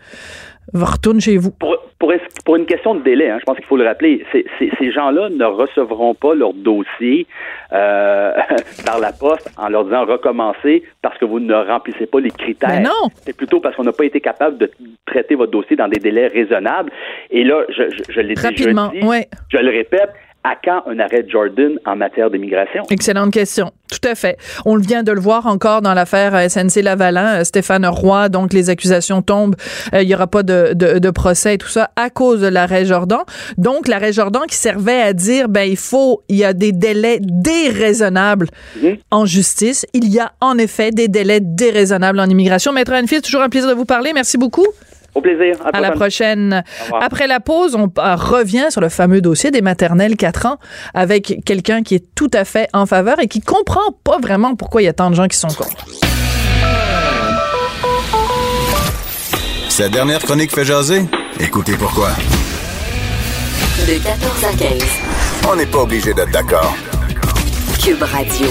[0.74, 1.50] retourne chez vous.
[1.52, 5.30] Pour, pour, une question de délai, hein, je pense qu'il faut le rappeler, ces gens-là
[5.30, 7.26] ne recevront pas leur dossier
[7.72, 8.32] euh,
[8.86, 12.68] par la poste en leur disant recommencer parce que vous ne remplissez pas les critères.
[12.70, 13.10] Mais non.
[13.22, 14.70] C'est plutôt parce qu'on n'a pas été capable de
[15.06, 16.92] traiter votre dossier dans des délais raisonnables.
[17.30, 20.10] Et là, je, je, je l'ai déjà dit, je le répète,
[20.48, 22.82] à quand un arrêt Jordan en matière d'immigration?
[22.90, 23.70] Excellente question.
[23.90, 24.38] Tout à fait.
[24.64, 27.40] On vient de le voir encore dans l'affaire SNC Lavalin.
[27.40, 29.56] Euh, Stéphane Roy, donc les accusations tombent.
[29.94, 32.84] Euh, il n'y aura pas de, de, procès et tout ça à cause de l'arrêt
[32.84, 33.20] Jordan.
[33.56, 37.18] Donc, l'arrêt Jordan qui servait à dire, ben, il faut, il y a des délais
[37.20, 38.48] déraisonnables
[38.82, 38.96] mhm.
[39.10, 39.86] en justice.
[39.94, 42.72] Il y a en effet des délais déraisonnables en immigration.
[42.72, 44.12] Maître Anne toujours un plaisir de vous parler.
[44.14, 44.66] Merci beaucoup.
[45.18, 45.56] Au plaisir.
[45.72, 46.62] À, la prochaine.
[47.00, 50.58] Après la pause, on revient sur le fameux dossier des maternelles 4 ans
[50.94, 54.80] avec quelqu'un qui est tout à fait en faveur et qui comprend pas vraiment pourquoi
[54.80, 55.84] il y a tant de gens qui sont contre.
[59.68, 61.02] Cette dernière chronique fait jaser?
[61.40, 62.10] Écoutez pourquoi.
[63.88, 64.82] De 14 à 15.
[65.50, 66.76] On n'est pas obligé d'être d'accord.
[67.82, 68.46] Cube Radio.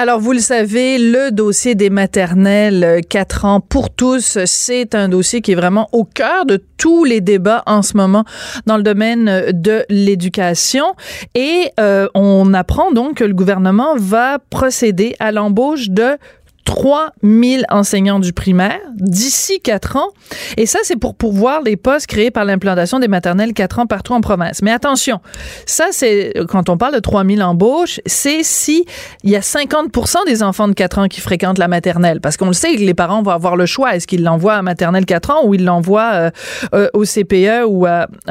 [0.00, 5.40] Alors, vous le savez, le dossier des maternelles 4 ans pour tous, c'est un dossier
[5.40, 8.22] qui est vraiment au cœur de tous les débats en ce moment
[8.64, 10.94] dans le domaine de l'éducation.
[11.34, 16.16] Et euh, on apprend donc que le gouvernement va procéder à l'embauche de
[16.64, 20.08] 3000 enseignants du primaire d'ici 4 ans.
[20.56, 24.12] Et ça, c'est pour pourvoir les postes créés par l'implantation des maternelles 4 ans partout
[24.12, 24.60] en province.
[24.62, 25.20] Mais attention,
[25.66, 28.84] ça, c'est, quand on parle de 3000 embauches, c'est si
[29.24, 29.90] il y a 50
[30.26, 32.20] des enfants de 4 ans qui fréquentent la maternelle.
[32.20, 33.96] Parce qu'on le sait, les parents vont avoir le choix.
[33.96, 36.30] Est-ce qu'ils l'envoient à maternelle 4 ans ou ils l'envoient euh,
[36.74, 37.86] euh, au CPE ou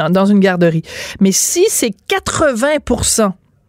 [0.10, 0.84] dans une garderie?
[1.20, 2.68] Mais si c'est 80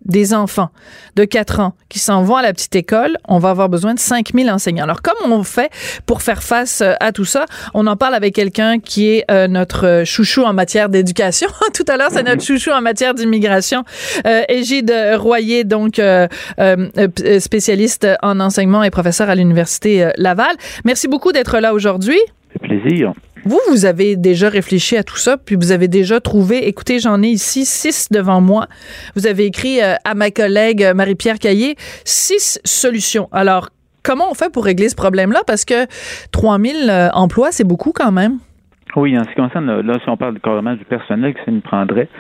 [0.09, 0.71] des enfants
[1.17, 3.99] de 4 ans qui s'en vont à la petite école, on va avoir besoin de
[3.99, 4.85] 5000 enseignants.
[4.85, 5.71] Alors, comment on fait
[6.07, 7.47] pour faire face euh, à tout ça?
[7.75, 11.49] On en parle avec quelqu'un qui est euh, notre chouchou en matière d'éducation.
[11.75, 13.85] tout à l'heure, c'est notre chouchou en matière d'immigration.
[14.27, 16.27] Euh, Égide Royer, donc euh,
[17.39, 20.57] spécialiste en enseignement et professeur à l'Université Laval.
[20.85, 22.19] Merci beaucoup d'être là aujourd'hui.
[22.63, 23.13] plaisir.
[23.49, 27.23] Vous, vous avez déjà réfléchi à tout ça, puis vous avez déjà trouvé, écoutez, j'en
[27.23, 28.67] ai ici six devant moi.
[29.17, 31.75] Vous avez écrit euh, à ma collègue euh, Marie-Pierre Caillé
[32.05, 33.27] six solutions.
[33.33, 33.71] Alors,
[34.03, 35.41] comment on fait pour régler ce problème-là?
[35.47, 35.87] Parce que
[36.31, 38.37] 3000 euh, emplois, c'est beaucoup quand même.
[38.97, 41.63] Oui, en ce qui concerne, là, si on parle carrément du personnel que ça nous
[41.63, 42.11] prendrait,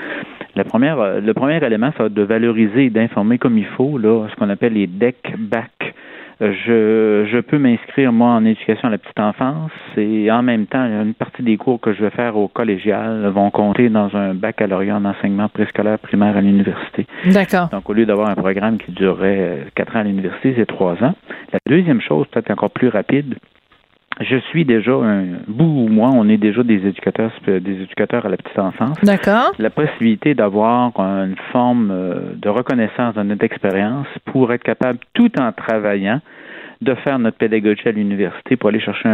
[0.57, 3.99] la première, le premier élément, ça va être de valoriser et d'informer comme il faut,
[3.99, 5.95] là, ce qu'on appelle les deck back
[6.41, 10.85] je, je peux m'inscrire, moi, en éducation à la petite enfance et en même temps,
[10.85, 14.97] une partie des cours que je vais faire au collégial vont compter dans un baccalauréat
[14.97, 17.07] en enseignement préscolaire primaire à l'université.
[17.27, 17.69] D'accord.
[17.71, 20.95] Donc, au lieu d'avoir un programme qui durerait euh, quatre ans à l'université, c'est trois
[21.03, 21.15] ans.
[21.53, 23.35] La deuxième chose, peut-être encore plus rapide,
[24.21, 28.29] je suis déjà un bout ou moi, on est déjà des éducateurs des éducateurs à
[28.29, 28.97] la petite enfance.
[29.03, 29.53] D'accord.
[29.59, 35.31] La possibilité d'avoir une forme euh, de reconnaissance de notre expérience pour être capable, tout
[35.41, 36.21] en travaillant,
[36.81, 39.09] de faire notre pédagogie à l'université pour aller chercher,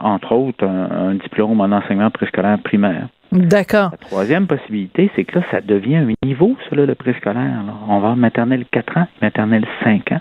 [0.00, 3.08] entre autres, un, diplôme en enseignement préscolaire primaire.
[3.32, 3.90] D'accord.
[3.90, 7.62] La troisième possibilité, c'est que là, ça devient un niveau, ça, le préscolaire.
[7.86, 10.20] On va avoir maternelle 4 ans, maternelle 5 ans.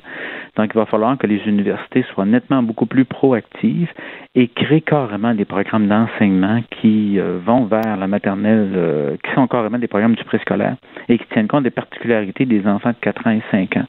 [0.57, 3.89] Donc, il va falloir que les universités soient nettement beaucoup plus proactives
[4.33, 9.47] et créent carrément des programmes d'enseignement qui euh, vont vers la maternelle, euh, qui sont
[9.47, 10.75] carrément des programmes du préscolaire
[11.09, 13.85] et qui tiennent compte des particularités des enfants de 4 ans et 5 ans.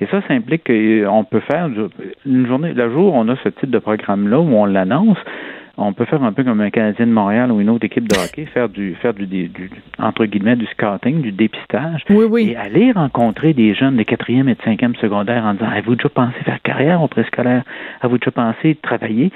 [0.00, 1.70] Et ça, ça implique qu'on peut faire
[2.26, 5.18] une journée, le jour où on a ce type de programme-là, où on l'annonce,
[5.76, 8.16] on peut faire un peu comme un Canadien de Montréal ou une autre équipe de
[8.16, 12.50] hockey, faire du faire du, du, entre guillemets du scouting, du dépistage, oui, oui.
[12.50, 16.08] et aller rencontrer des jeunes de quatrième et de cinquième secondaire en disant avez-vous déjà
[16.08, 17.62] pensé faire carrière au préscolaire,
[18.00, 19.32] avez-vous déjà pensé travailler?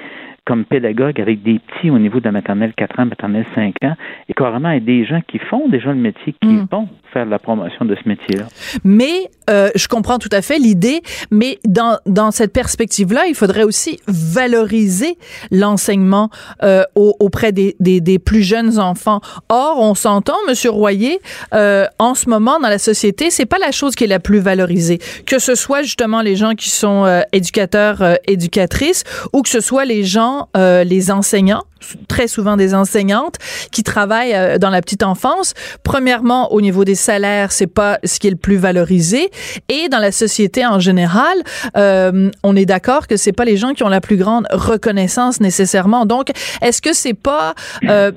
[0.47, 3.95] Comme pédagogue avec des petits au niveau de la maternelle 4 ans, maternelle 5 ans,
[4.29, 6.67] et carrément avec des gens qui font déjà le métier, qui mm.
[6.71, 8.45] vont faire la promotion de ce métier-là.
[8.83, 13.63] Mais euh, je comprends tout à fait l'idée, mais dans, dans cette perspective-là, il faudrait
[13.63, 15.17] aussi valoriser
[15.51, 16.29] l'enseignement
[16.63, 19.21] euh, auprès des, des, des, plus jeunes enfants.
[19.49, 21.19] Or, on s'entend, Monsieur Royer,
[21.53, 24.39] euh, en ce moment dans la société, c'est pas la chose qui est la plus
[24.39, 24.99] valorisée.
[25.25, 29.59] Que ce soit justement les gens qui sont euh, éducateurs, euh, éducatrices, ou que ce
[29.59, 31.63] soit les gens, euh, les enseignants
[32.07, 33.35] très souvent des enseignantes
[33.71, 35.53] qui travaillent euh, dans la petite enfance.
[35.83, 39.29] Premièrement, au niveau des salaires, c'est pas ce qui est le plus valorisé,
[39.69, 41.37] et dans la société en général,
[41.75, 45.39] euh, on est d'accord que c'est pas les gens qui ont la plus grande reconnaissance
[45.41, 46.05] nécessairement.
[46.05, 47.53] Donc, est-ce que c'est pas
[47.85, 48.11] euh,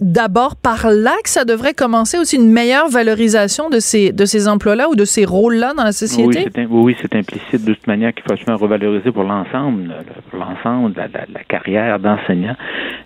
[0.00, 4.48] d'abord par là que ça devrait commencer aussi une meilleure valorisation de ces de ces
[4.48, 6.44] emplois-là ou de ces rôles-là dans la société?
[6.46, 9.94] Oui, c'est oui, implicite de toute manière qu'il faut absolument revaloriser pour l'ensemble,
[10.30, 12.56] pour l'ensemble de la, la carrière d'enseignant.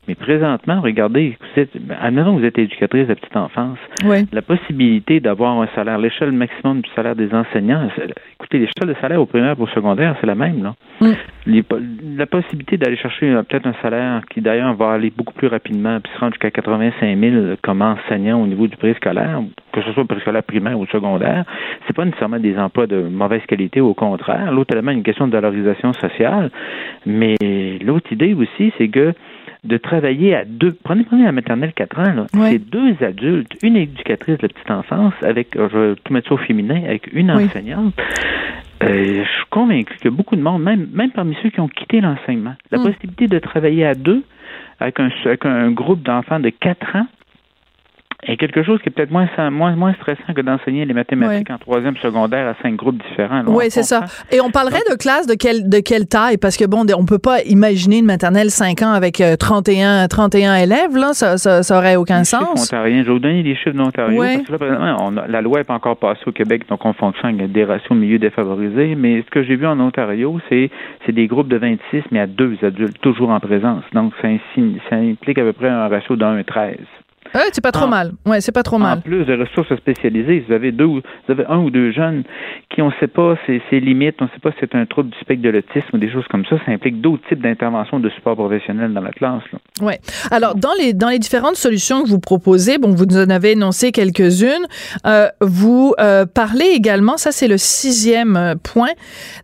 [0.09, 1.63] Mais présentement, regardez, vous
[2.01, 6.81] admettons que vous êtes éducatrice de petite enfance, la possibilité d'avoir un salaire, l'échelle maximum
[6.81, 7.89] du salaire des enseignants,
[8.35, 10.63] écoutez, l'échelle de salaire au primaire pour au secondaire, c'est la même.
[10.63, 10.75] Là.
[11.01, 11.61] Mm.
[12.17, 16.13] la possibilité d'aller chercher peut-être un salaire qui d'ailleurs va aller beaucoup plus rapidement, puis
[16.13, 19.41] se rendre jusqu'à 85 000 comme enseignant au niveau du préscolaire,
[19.73, 21.45] que ce soit préscolaire primaire ou secondaire,
[21.87, 24.53] c'est pas nécessairement des emplois de mauvaise qualité, au contraire.
[24.53, 26.51] L'autre élément, une question de valorisation sociale.
[27.07, 27.37] Mais
[27.85, 29.13] l'autre idée aussi, c'est que
[29.65, 30.77] de travailler à deux.
[30.83, 32.27] Prenez, prenez la maternelle 4 ans, là.
[32.33, 36.35] C'est deux adultes, une éducatrice de petite enfance avec, euh, je vais tout mettre ça
[36.35, 37.95] au féminin, avec une enseignante.
[38.83, 42.01] Euh, je suis convaincu que beaucoup de monde, même, même parmi ceux qui ont quitté
[42.01, 42.83] l'enseignement, la mm.
[42.83, 44.25] possibilité de travailler à deux
[44.81, 47.07] avec un, avec un groupe d'enfants de 4 ans
[48.25, 51.59] et quelque chose qui est peut-être moins, moins, moins stressant que d'enseigner les mathématiques en
[51.59, 53.43] troisième secondaire à cinq groupes différents.
[53.49, 54.05] Oui, c'est ça.
[54.31, 56.37] Et on parlerait de classe de quelle, de quelle taille?
[56.37, 60.55] Parce que, bon, on peut pas imaginer une maternelle 5 ans avec 31, euh, 31
[60.55, 61.15] élèves, là.
[61.15, 62.71] Ça, ça, ça aurait aucun les sens.
[62.71, 64.23] Je vais vous donner les chiffres d'Ontario.
[64.23, 67.41] Parce que là, on la loi n'est pas encore passée au Québec, donc on fonctionne
[67.41, 68.95] avec des ratios milieu défavorisés.
[68.95, 70.71] Mais ce que j'ai vu en Ontario, c'est,
[71.05, 73.83] c'est des groupes de 26, mais à deux adultes, toujours en présence.
[73.93, 74.29] Donc, ça,
[74.89, 76.77] ça implique à peu près un ratio de 1 à 13.
[77.35, 78.13] Ouais, c'est pas trop mal.
[78.27, 78.99] Ouais, c'est pas trop mal.
[78.99, 82.25] En plus de ressources spécialisées, vous avez deux, vous avez un ou deux jeunes
[82.71, 85.11] qui on ne sait pas ses, limites, on ne sait pas si c'est un trouble
[85.11, 86.57] du spectre de l'autisme ou des choses comme ça.
[86.65, 89.43] Ça implique d'autres types d'interventions de support professionnel dans la classe.
[89.81, 89.95] Oui.
[90.31, 93.53] Alors dans les dans les différentes solutions que vous proposez, bon, vous nous en avez
[93.53, 94.67] énoncé quelques-unes.
[95.07, 98.91] Euh, vous euh, parlez également, ça c'est le sixième euh, point,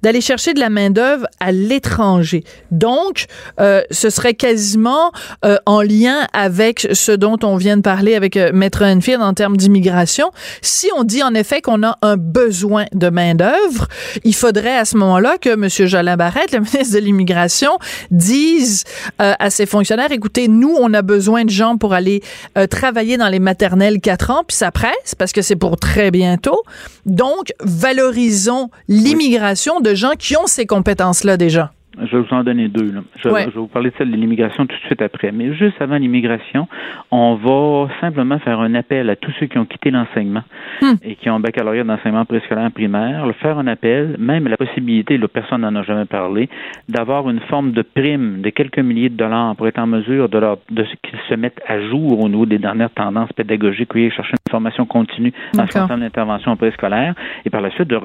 [0.03, 2.45] d'aller chercher de la main d'œuvre à l'étranger.
[2.70, 3.26] Donc,
[3.61, 5.12] euh, ce serait quasiment
[5.45, 9.33] euh, en lien avec ce dont on vient de parler avec euh, Maître Enfield en
[9.35, 10.31] termes d'immigration.
[10.62, 13.89] Si on dit en effet qu'on a un besoin de main-d'œuvre,
[14.24, 15.68] il faudrait à ce moment-là que M.
[15.68, 17.79] Jolin Barrette, le ministre de l'Immigration,
[18.11, 18.85] dise
[19.22, 22.22] euh, à ses fonctionnaires, écoutez, nous, on a besoin de gens pour aller
[22.57, 26.11] euh, travailler dans les maternelles 4 ans, puis ça presse parce que c'est pour très
[26.11, 26.62] bientôt.
[27.07, 31.72] Donc, valorisons l'immigration de gens qui ont ces compétences-là déjà.
[32.05, 32.92] Je vais vous en donner deux.
[33.16, 35.32] Je, vais vous parler de celle de l'immigration tout de suite après.
[35.32, 36.68] Mais juste avant l'immigration,
[37.11, 40.42] on va simplement faire un appel à tous ceux qui ont quitté l'enseignement
[40.82, 40.94] hmm.
[41.03, 45.18] et qui ont un baccalauréat d'enseignement préscolaire primaire, le faire un appel, même la possibilité,
[45.18, 46.49] là, personne n'en a jamais parlé,
[46.88, 50.38] d'avoir une forme de prime de quelques milliers de dollars pour être en mesure de,
[50.38, 54.32] leur, de qu'ils se mettent à jour au niveau des dernières tendances pédagogiques, oui, chercher
[54.32, 57.14] une formation continue en ce qui concerne l'intervention préscolaire.
[57.44, 57.99] Et par la suite, de,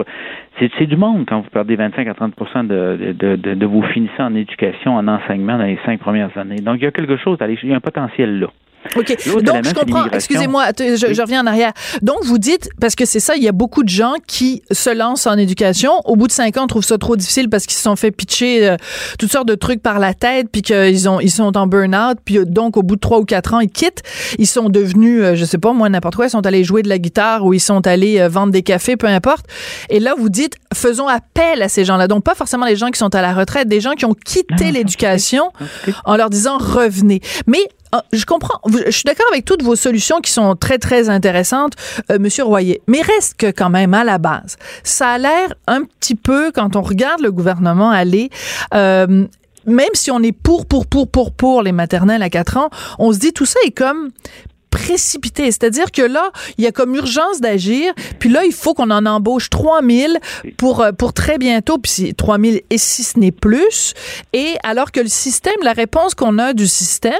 [0.60, 2.34] c'est, du monde quand vous perdez 25 à 30
[2.68, 6.58] de, de, de, de vos finissez en éducation, en enseignement dans les cinq premières années.
[6.58, 8.48] Donc, il y a quelque chose, il y a un potentiel là.
[8.96, 9.18] OK.
[9.44, 10.06] Donc, je comprends.
[10.12, 11.74] Excusez-moi, je, reviens en arrière.
[12.02, 14.90] Donc, vous dites, parce que c'est ça, il y a beaucoup de gens qui se
[14.90, 15.92] lancent en éducation.
[16.06, 18.68] Au bout de cinq ans, trouvent ça trop difficile parce qu'ils se sont fait pitcher
[18.68, 18.78] euh,
[19.18, 22.38] toutes sortes de trucs par la tête, puis qu'ils ont, ils sont en burn-out, puis
[22.38, 24.04] euh, donc, au bout de trois ou quatre ans, ils quittent.
[24.38, 26.90] Ils sont devenus, euh, je sais pas, moi, n'importe quoi, ils sont allés jouer de
[26.90, 29.46] la guitare ou ils sont allés vendre des cafés, peu importe.
[29.90, 32.08] Et là, vous dites, faisons appel à ces gens-là.
[32.08, 34.66] Donc, pas forcément les gens qui sont à la retraite, des gens qui ont quitté
[34.68, 35.52] ah, l'éducation
[36.06, 37.22] en leur disant revenez.
[37.48, 37.70] Mais
[38.12, 38.60] je comprends.
[38.68, 41.74] Je suis d'accord avec toutes vos solutions qui sont très, très intéressantes,
[42.12, 42.82] euh, Monsieur Royer.
[42.88, 46.76] Mais reste que quand même, à la base, ça a l'air un petit peu, quand
[46.76, 48.30] on regarde le gouvernement aller,
[48.74, 49.26] euh,
[49.66, 52.70] même si on est pour, pour, pour, pour, pour les maternelles à 4 ans,
[53.00, 54.10] on se dit tout ça est comme
[54.74, 55.46] précipité.
[55.46, 57.94] C'est-à-dire que là, il y a comme urgence d'agir.
[58.20, 60.18] Puis là, il faut qu'on en embauche 3000
[60.58, 61.78] pour, euh, pour très bientôt.
[61.78, 63.94] Puis 3000 et si ce n'est plus.
[64.34, 67.14] Et alors que le système, la réponse qu'on a du système,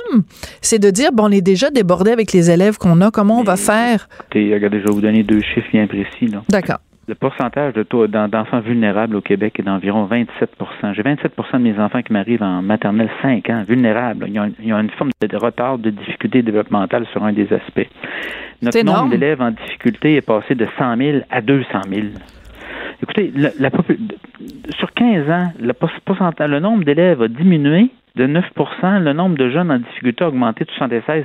[0.62, 3.12] c'est de dire, bon, on est déjà débordé avec les élèves qu'on a.
[3.12, 4.10] Comment on va faire?
[4.34, 6.34] regardez, je vais vous donner deux chiffres bien précis.
[6.50, 6.80] D'accord.
[7.06, 10.52] Le pourcentage de taux d'enfants vulnérables au Québec est d'environ 27
[10.94, 14.26] J'ai 27% de mes enfants qui m'arrivent en maternelle 5 ans, vulnérables.
[14.30, 17.90] Ils ont, une forme de retard, de difficulté développementale sur un des aspects.
[18.62, 22.08] Notre nombre d'élèves en difficulté est passé de 100 000 à 200 000.
[23.02, 23.34] Écoutez,
[24.78, 29.50] sur 15 ans, le, pourcentage, le nombre d'élèves a diminué de 9% le nombre de
[29.50, 31.24] jeunes en difficulté a augmenté de 76%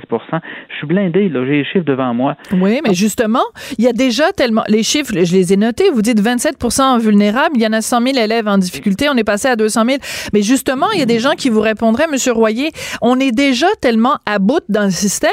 [0.69, 2.35] Je suis blindé, là, j'ai les chiffres devant moi.
[2.51, 3.43] Oui, mais justement,
[3.77, 4.63] il y a déjà tellement...
[4.67, 8.01] Les chiffres, je les ai notés, vous dites 27% vulnérables, il y en a 100
[8.01, 9.97] 000 élèves en difficulté, on est passé à 200 000.
[10.33, 12.71] Mais justement, il y a des gens qui vous répondraient, Monsieur Royer,
[13.03, 15.29] on est déjà tellement à bout dans le système,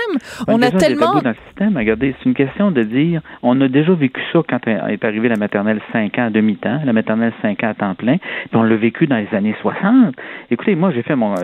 [0.48, 1.12] on, a tellement...
[1.12, 4.20] À bout dans le système, regardez, c'est une question de dire, on a déjà vécu
[4.30, 7.74] ça quand est arrivé la maternelle 5 ans à demi-temps, la maternelle 5 ans à
[7.74, 10.14] temps plein, puis on l'a vécu dans les années 60.
[10.50, 11.34] Écoutez, moi, j'ai fait mon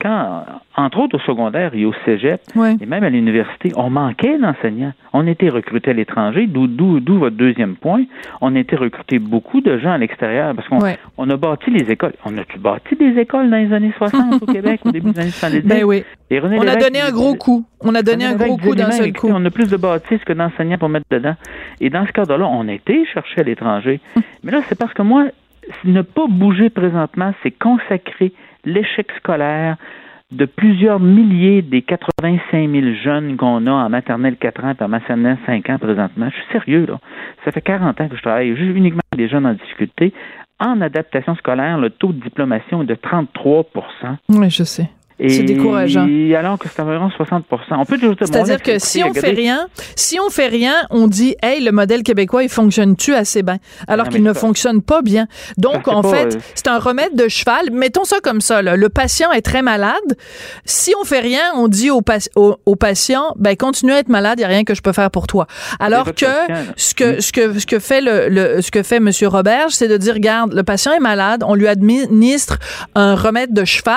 [0.00, 0.44] quand,
[0.76, 2.40] entre autres au secondaire et au cégep,
[2.80, 4.92] et même à l'université, on manquait d'enseignants.
[5.12, 8.04] On était recrutés à l'étranger, d'où votre deuxième point.
[8.40, 10.78] On était recruté beaucoup de gens à l'extérieur parce qu'on
[11.16, 12.12] on a bâti les écoles.
[12.24, 15.30] On a-tu bâti des écoles dans les années 60 au Québec, au début des années
[15.30, 15.62] 70?
[15.66, 16.04] Ben oui.
[16.30, 17.64] on a donné un gros coup.
[17.80, 19.28] On a donné un gros coup d'un seul coup.
[19.30, 21.34] On a plus de bâtisses que d'enseignants pour mettre dedans.
[21.80, 24.00] Et dans ce cadre-là, on a été chercher à l'étranger.
[24.44, 25.26] Mais là, c'est parce que moi,
[25.84, 28.32] ne pas bouger présentement, c'est consacrer
[28.66, 29.76] l'échec scolaire
[30.32, 34.88] de plusieurs milliers des 85 000 jeunes qu'on a en maternelle 4 ans et en
[34.88, 36.28] maternelle 5 ans présentement.
[36.28, 36.98] Je suis sérieux, là.
[37.44, 40.12] Ça fait 40 ans que je travaille uniquement avec des jeunes en difficulté.
[40.58, 43.66] En adaptation scolaire, le taux de diplomation est de 33
[44.30, 44.88] Oui, je sais.
[45.18, 46.06] C'est décourageant.
[46.36, 50.18] Alors que c'est environ 60 On peut toujours C'est-à-dire que si on fait rien, si
[50.20, 53.58] on fait rien, on dit, hey, le modèle québécois, il fonctionne-tu assez bien?
[53.88, 55.26] Alors qu'il ne fonctionne pas bien.
[55.56, 57.70] Donc, en fait, euh, c'est un remède de cheval.
[57.72, 58.76] Mettons ça comme ça, là.
[58.76, 59.94] Le patient est très malade.
[60.64, 62.02] Si on fait rien, on dit au,
[62.34, 65.10] au, patient, ben, continue à être malade, il n'y a rien que je peux faire
[65.10, 65.46] pour toi.
[65.80, 66.26] Alors que,
[66.76, 69.88] ce que, ce que, ce que fait le, le ce que fait Monsieur Roberge, c'est
[69.88, 72.58] de dire, regarde, le patient est malade, on lui administre
[72.94, 73.96] un remède de cheval.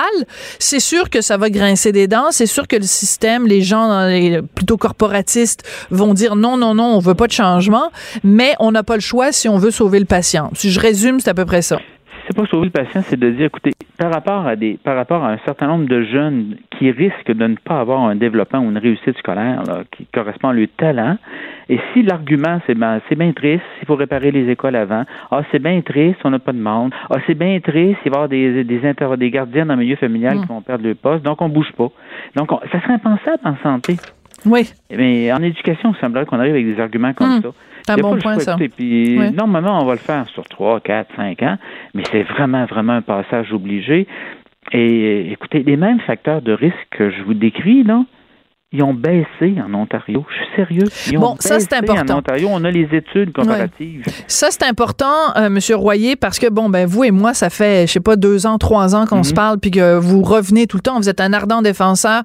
[0.58, 2.30] C'est sûr que ça va grincer des dents.
[2.30, 6.94] C'est sûr que le système, les gens les, plutôt corporatistes vont dire non, non, non,
[6.96, 7.90] on veut pas de changement,
[8.24, 10.50] mais on n'a pas le choix si on veut sauver le patient.
[10.54, 11.78] Si je résume, c'est à peu près ça
[12.40, 15.32] pas sauver le patient, c'est de dire, écoutez, par rapport à des, par rapport à
[15.32, 18.78] un certain nombre de jeunes qui risquent de ne pas avoir un développement ou une
[18.78, 21.16] réussite scolaire qui correspond à leur talent,
[21.68, 25.42] et si l'argument c'est ben, c'est bien triste, il faut réparer les écoles avant, ah
[25.50, 28.18] c'est bien triste, on n'a pas de monde, ah c'est bien triste, il va y
[28.18, 30.40] avoir des des, inter des gardiens dans le milieu familial mm.
[30.40, 31.88] qui vont perdre leur poste, donc on bouge pas.
[32.36, 33.96] Donc ça serait impensable en santé.
[34.46, 34.72] Oui.
[34.90, 37.42] Mais en éducation, il semblerait qu'on arrive avec des arguments comme mm.
[37.42, 37.48] ça.
[37.86, 38.56] C'est un bon point, ça.
[38.76, 41.56] Puis, Normalement, on va le faire sur 3, 4, 5 ans,
[41.94, 44.06] mais c'est vraiment, vraiment un passage obligé.
[44.72, 48.04] Et écoutez, les mêmes facteurs de risque que je vous décris, là,
[48.72, 50.24] ils ont baissé en Ontario.
[50.28, 50.84] Je suis sérieux.
[51.10, 52.14] Ils ont bon, ça c'est important.
[52.14, 54.04] En Ontario, on a les études comparatives.
[54.28, 57.88] Ça c'est important, euh, Monsieur Royer, parce que bon, ben vous et moi, ça fait,
[57.88, 59.36] je sais pas, deux ans, trois ans qu'on se mhm.
[59.36, 60.98] parle, puis que vous revenez tout le temps.
[60.98, 62.22] Vous êtes un ardent défenseur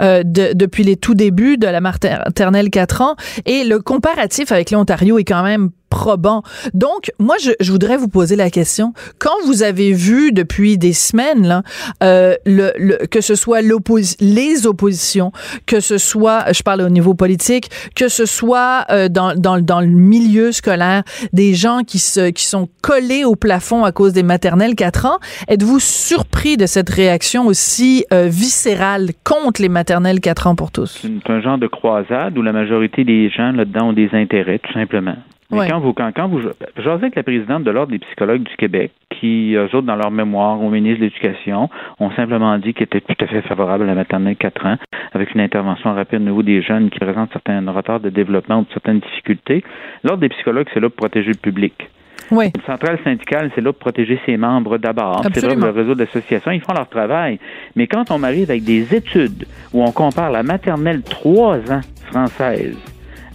[0.00, 4.70] euh, de, depuis les tout débuts de la maternelle 4 ans, et le comparatif avec
[4.70, 6.42] l'Ontario est quand même probant.
[6.74, 8.92] Donc, moi, je, je, voudrais vous poser la question.
[9.18, 11.62] Quand vous avez vu depuis des semaines, là,
[12.02, 15.32] euh, le, le, que ce soit les oppositions,
[15.66, 19.80] que ce soit, je parle au niveau politique, que ce soit euh, dans, dans, dans,
[19.80, 24.22] le milieu scolaire, des gens qui, se, qui sont collés au plafond à cause des
[24.22, 25.18] maternelles 4 ans,
[25.48, 31.02] êtes-vous surpris de cette réaction aussi euh, viscérale contre les maternelles 4 ans pour tous?
[31.02, 34.72] C'est un genre de croisade où la majorité des gens là-dedans ont des intérêts, tout
[34.72, 35.16] simplement.
[35.50, 36.40] Mais quand vous, quand, quand vous,
[36.76, 40.10] j'osais avec la présidente de l'Ordre des psychologues du Québec, qui, eux autres, dans leur
[40.10, 43.86] mémoire, au ministre de l'Éducation, ont simplement dit qu'ils étaient tout à fait favorables à
[43.86, 44.76] la maternelle 4 ans,
[45.12, 48.66] avec une intervention rapide au niveau des jeunes qui présentent certains retards de développement ou
[48.72, 49.64] certaines difficultés.
[50.04, 51.88] L'Ordre des psychologues, c'est là pour protéger le public.
[52.30, 52.50] Oui.
[52.54, 55.22] Une centrale syndicale, c'est là pour protéger ses membres d'abord.
[55.32, 56.50] C'est là le réseau d'associations.
[56.50, 57.38] Ils font leur travail.
[57.74, 61.80] Mais quand on arrive avec des études où on compare la maternelle 3 ans
[62.10, 62.76] française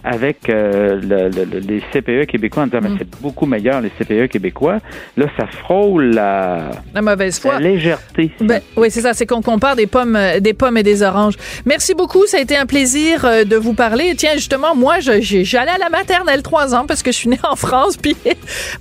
[0.04, 2.96] avec euh, le, les CPE québécois en disant mm.
[2.98, 4.78] c'est beaucoup meilleur les CPE québécois.
[5.16, 8.30] Là, ça frôle la, la mauvaise foi, la légèreté.
[8.40, 11.34] Ben, oui, c'est ça, c'est qu'on compare des pommes, euh, des pommes et des oranges.
[11.64, 14.14] Merci beaucoup, ça a été un plaisir euh, de vous parler.
[14.16, 17.56] Tiens, justement, moi, j'allais à la maternelle trois ans parce que je suis née en
[17.56, 18.14] France, puis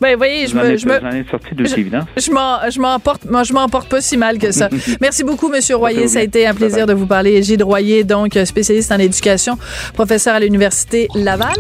[0.01, 1.63] ben, voyez, je me, je me, ai sorti de.
[1.65, 4.67] Je m'en, porte, je m'en porte pas si mal que ça.
[5.01, 7.41] Merci beaucoup, Monsieur Royer, ça a été un plaisir de vous parler.
[7.41, 9.57] Gilles Royer, donc spécialiste en éducation,
[9.93, 11.55] professeur à l'université Laval.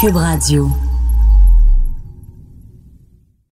[0.00, 0.89] Cube Radio.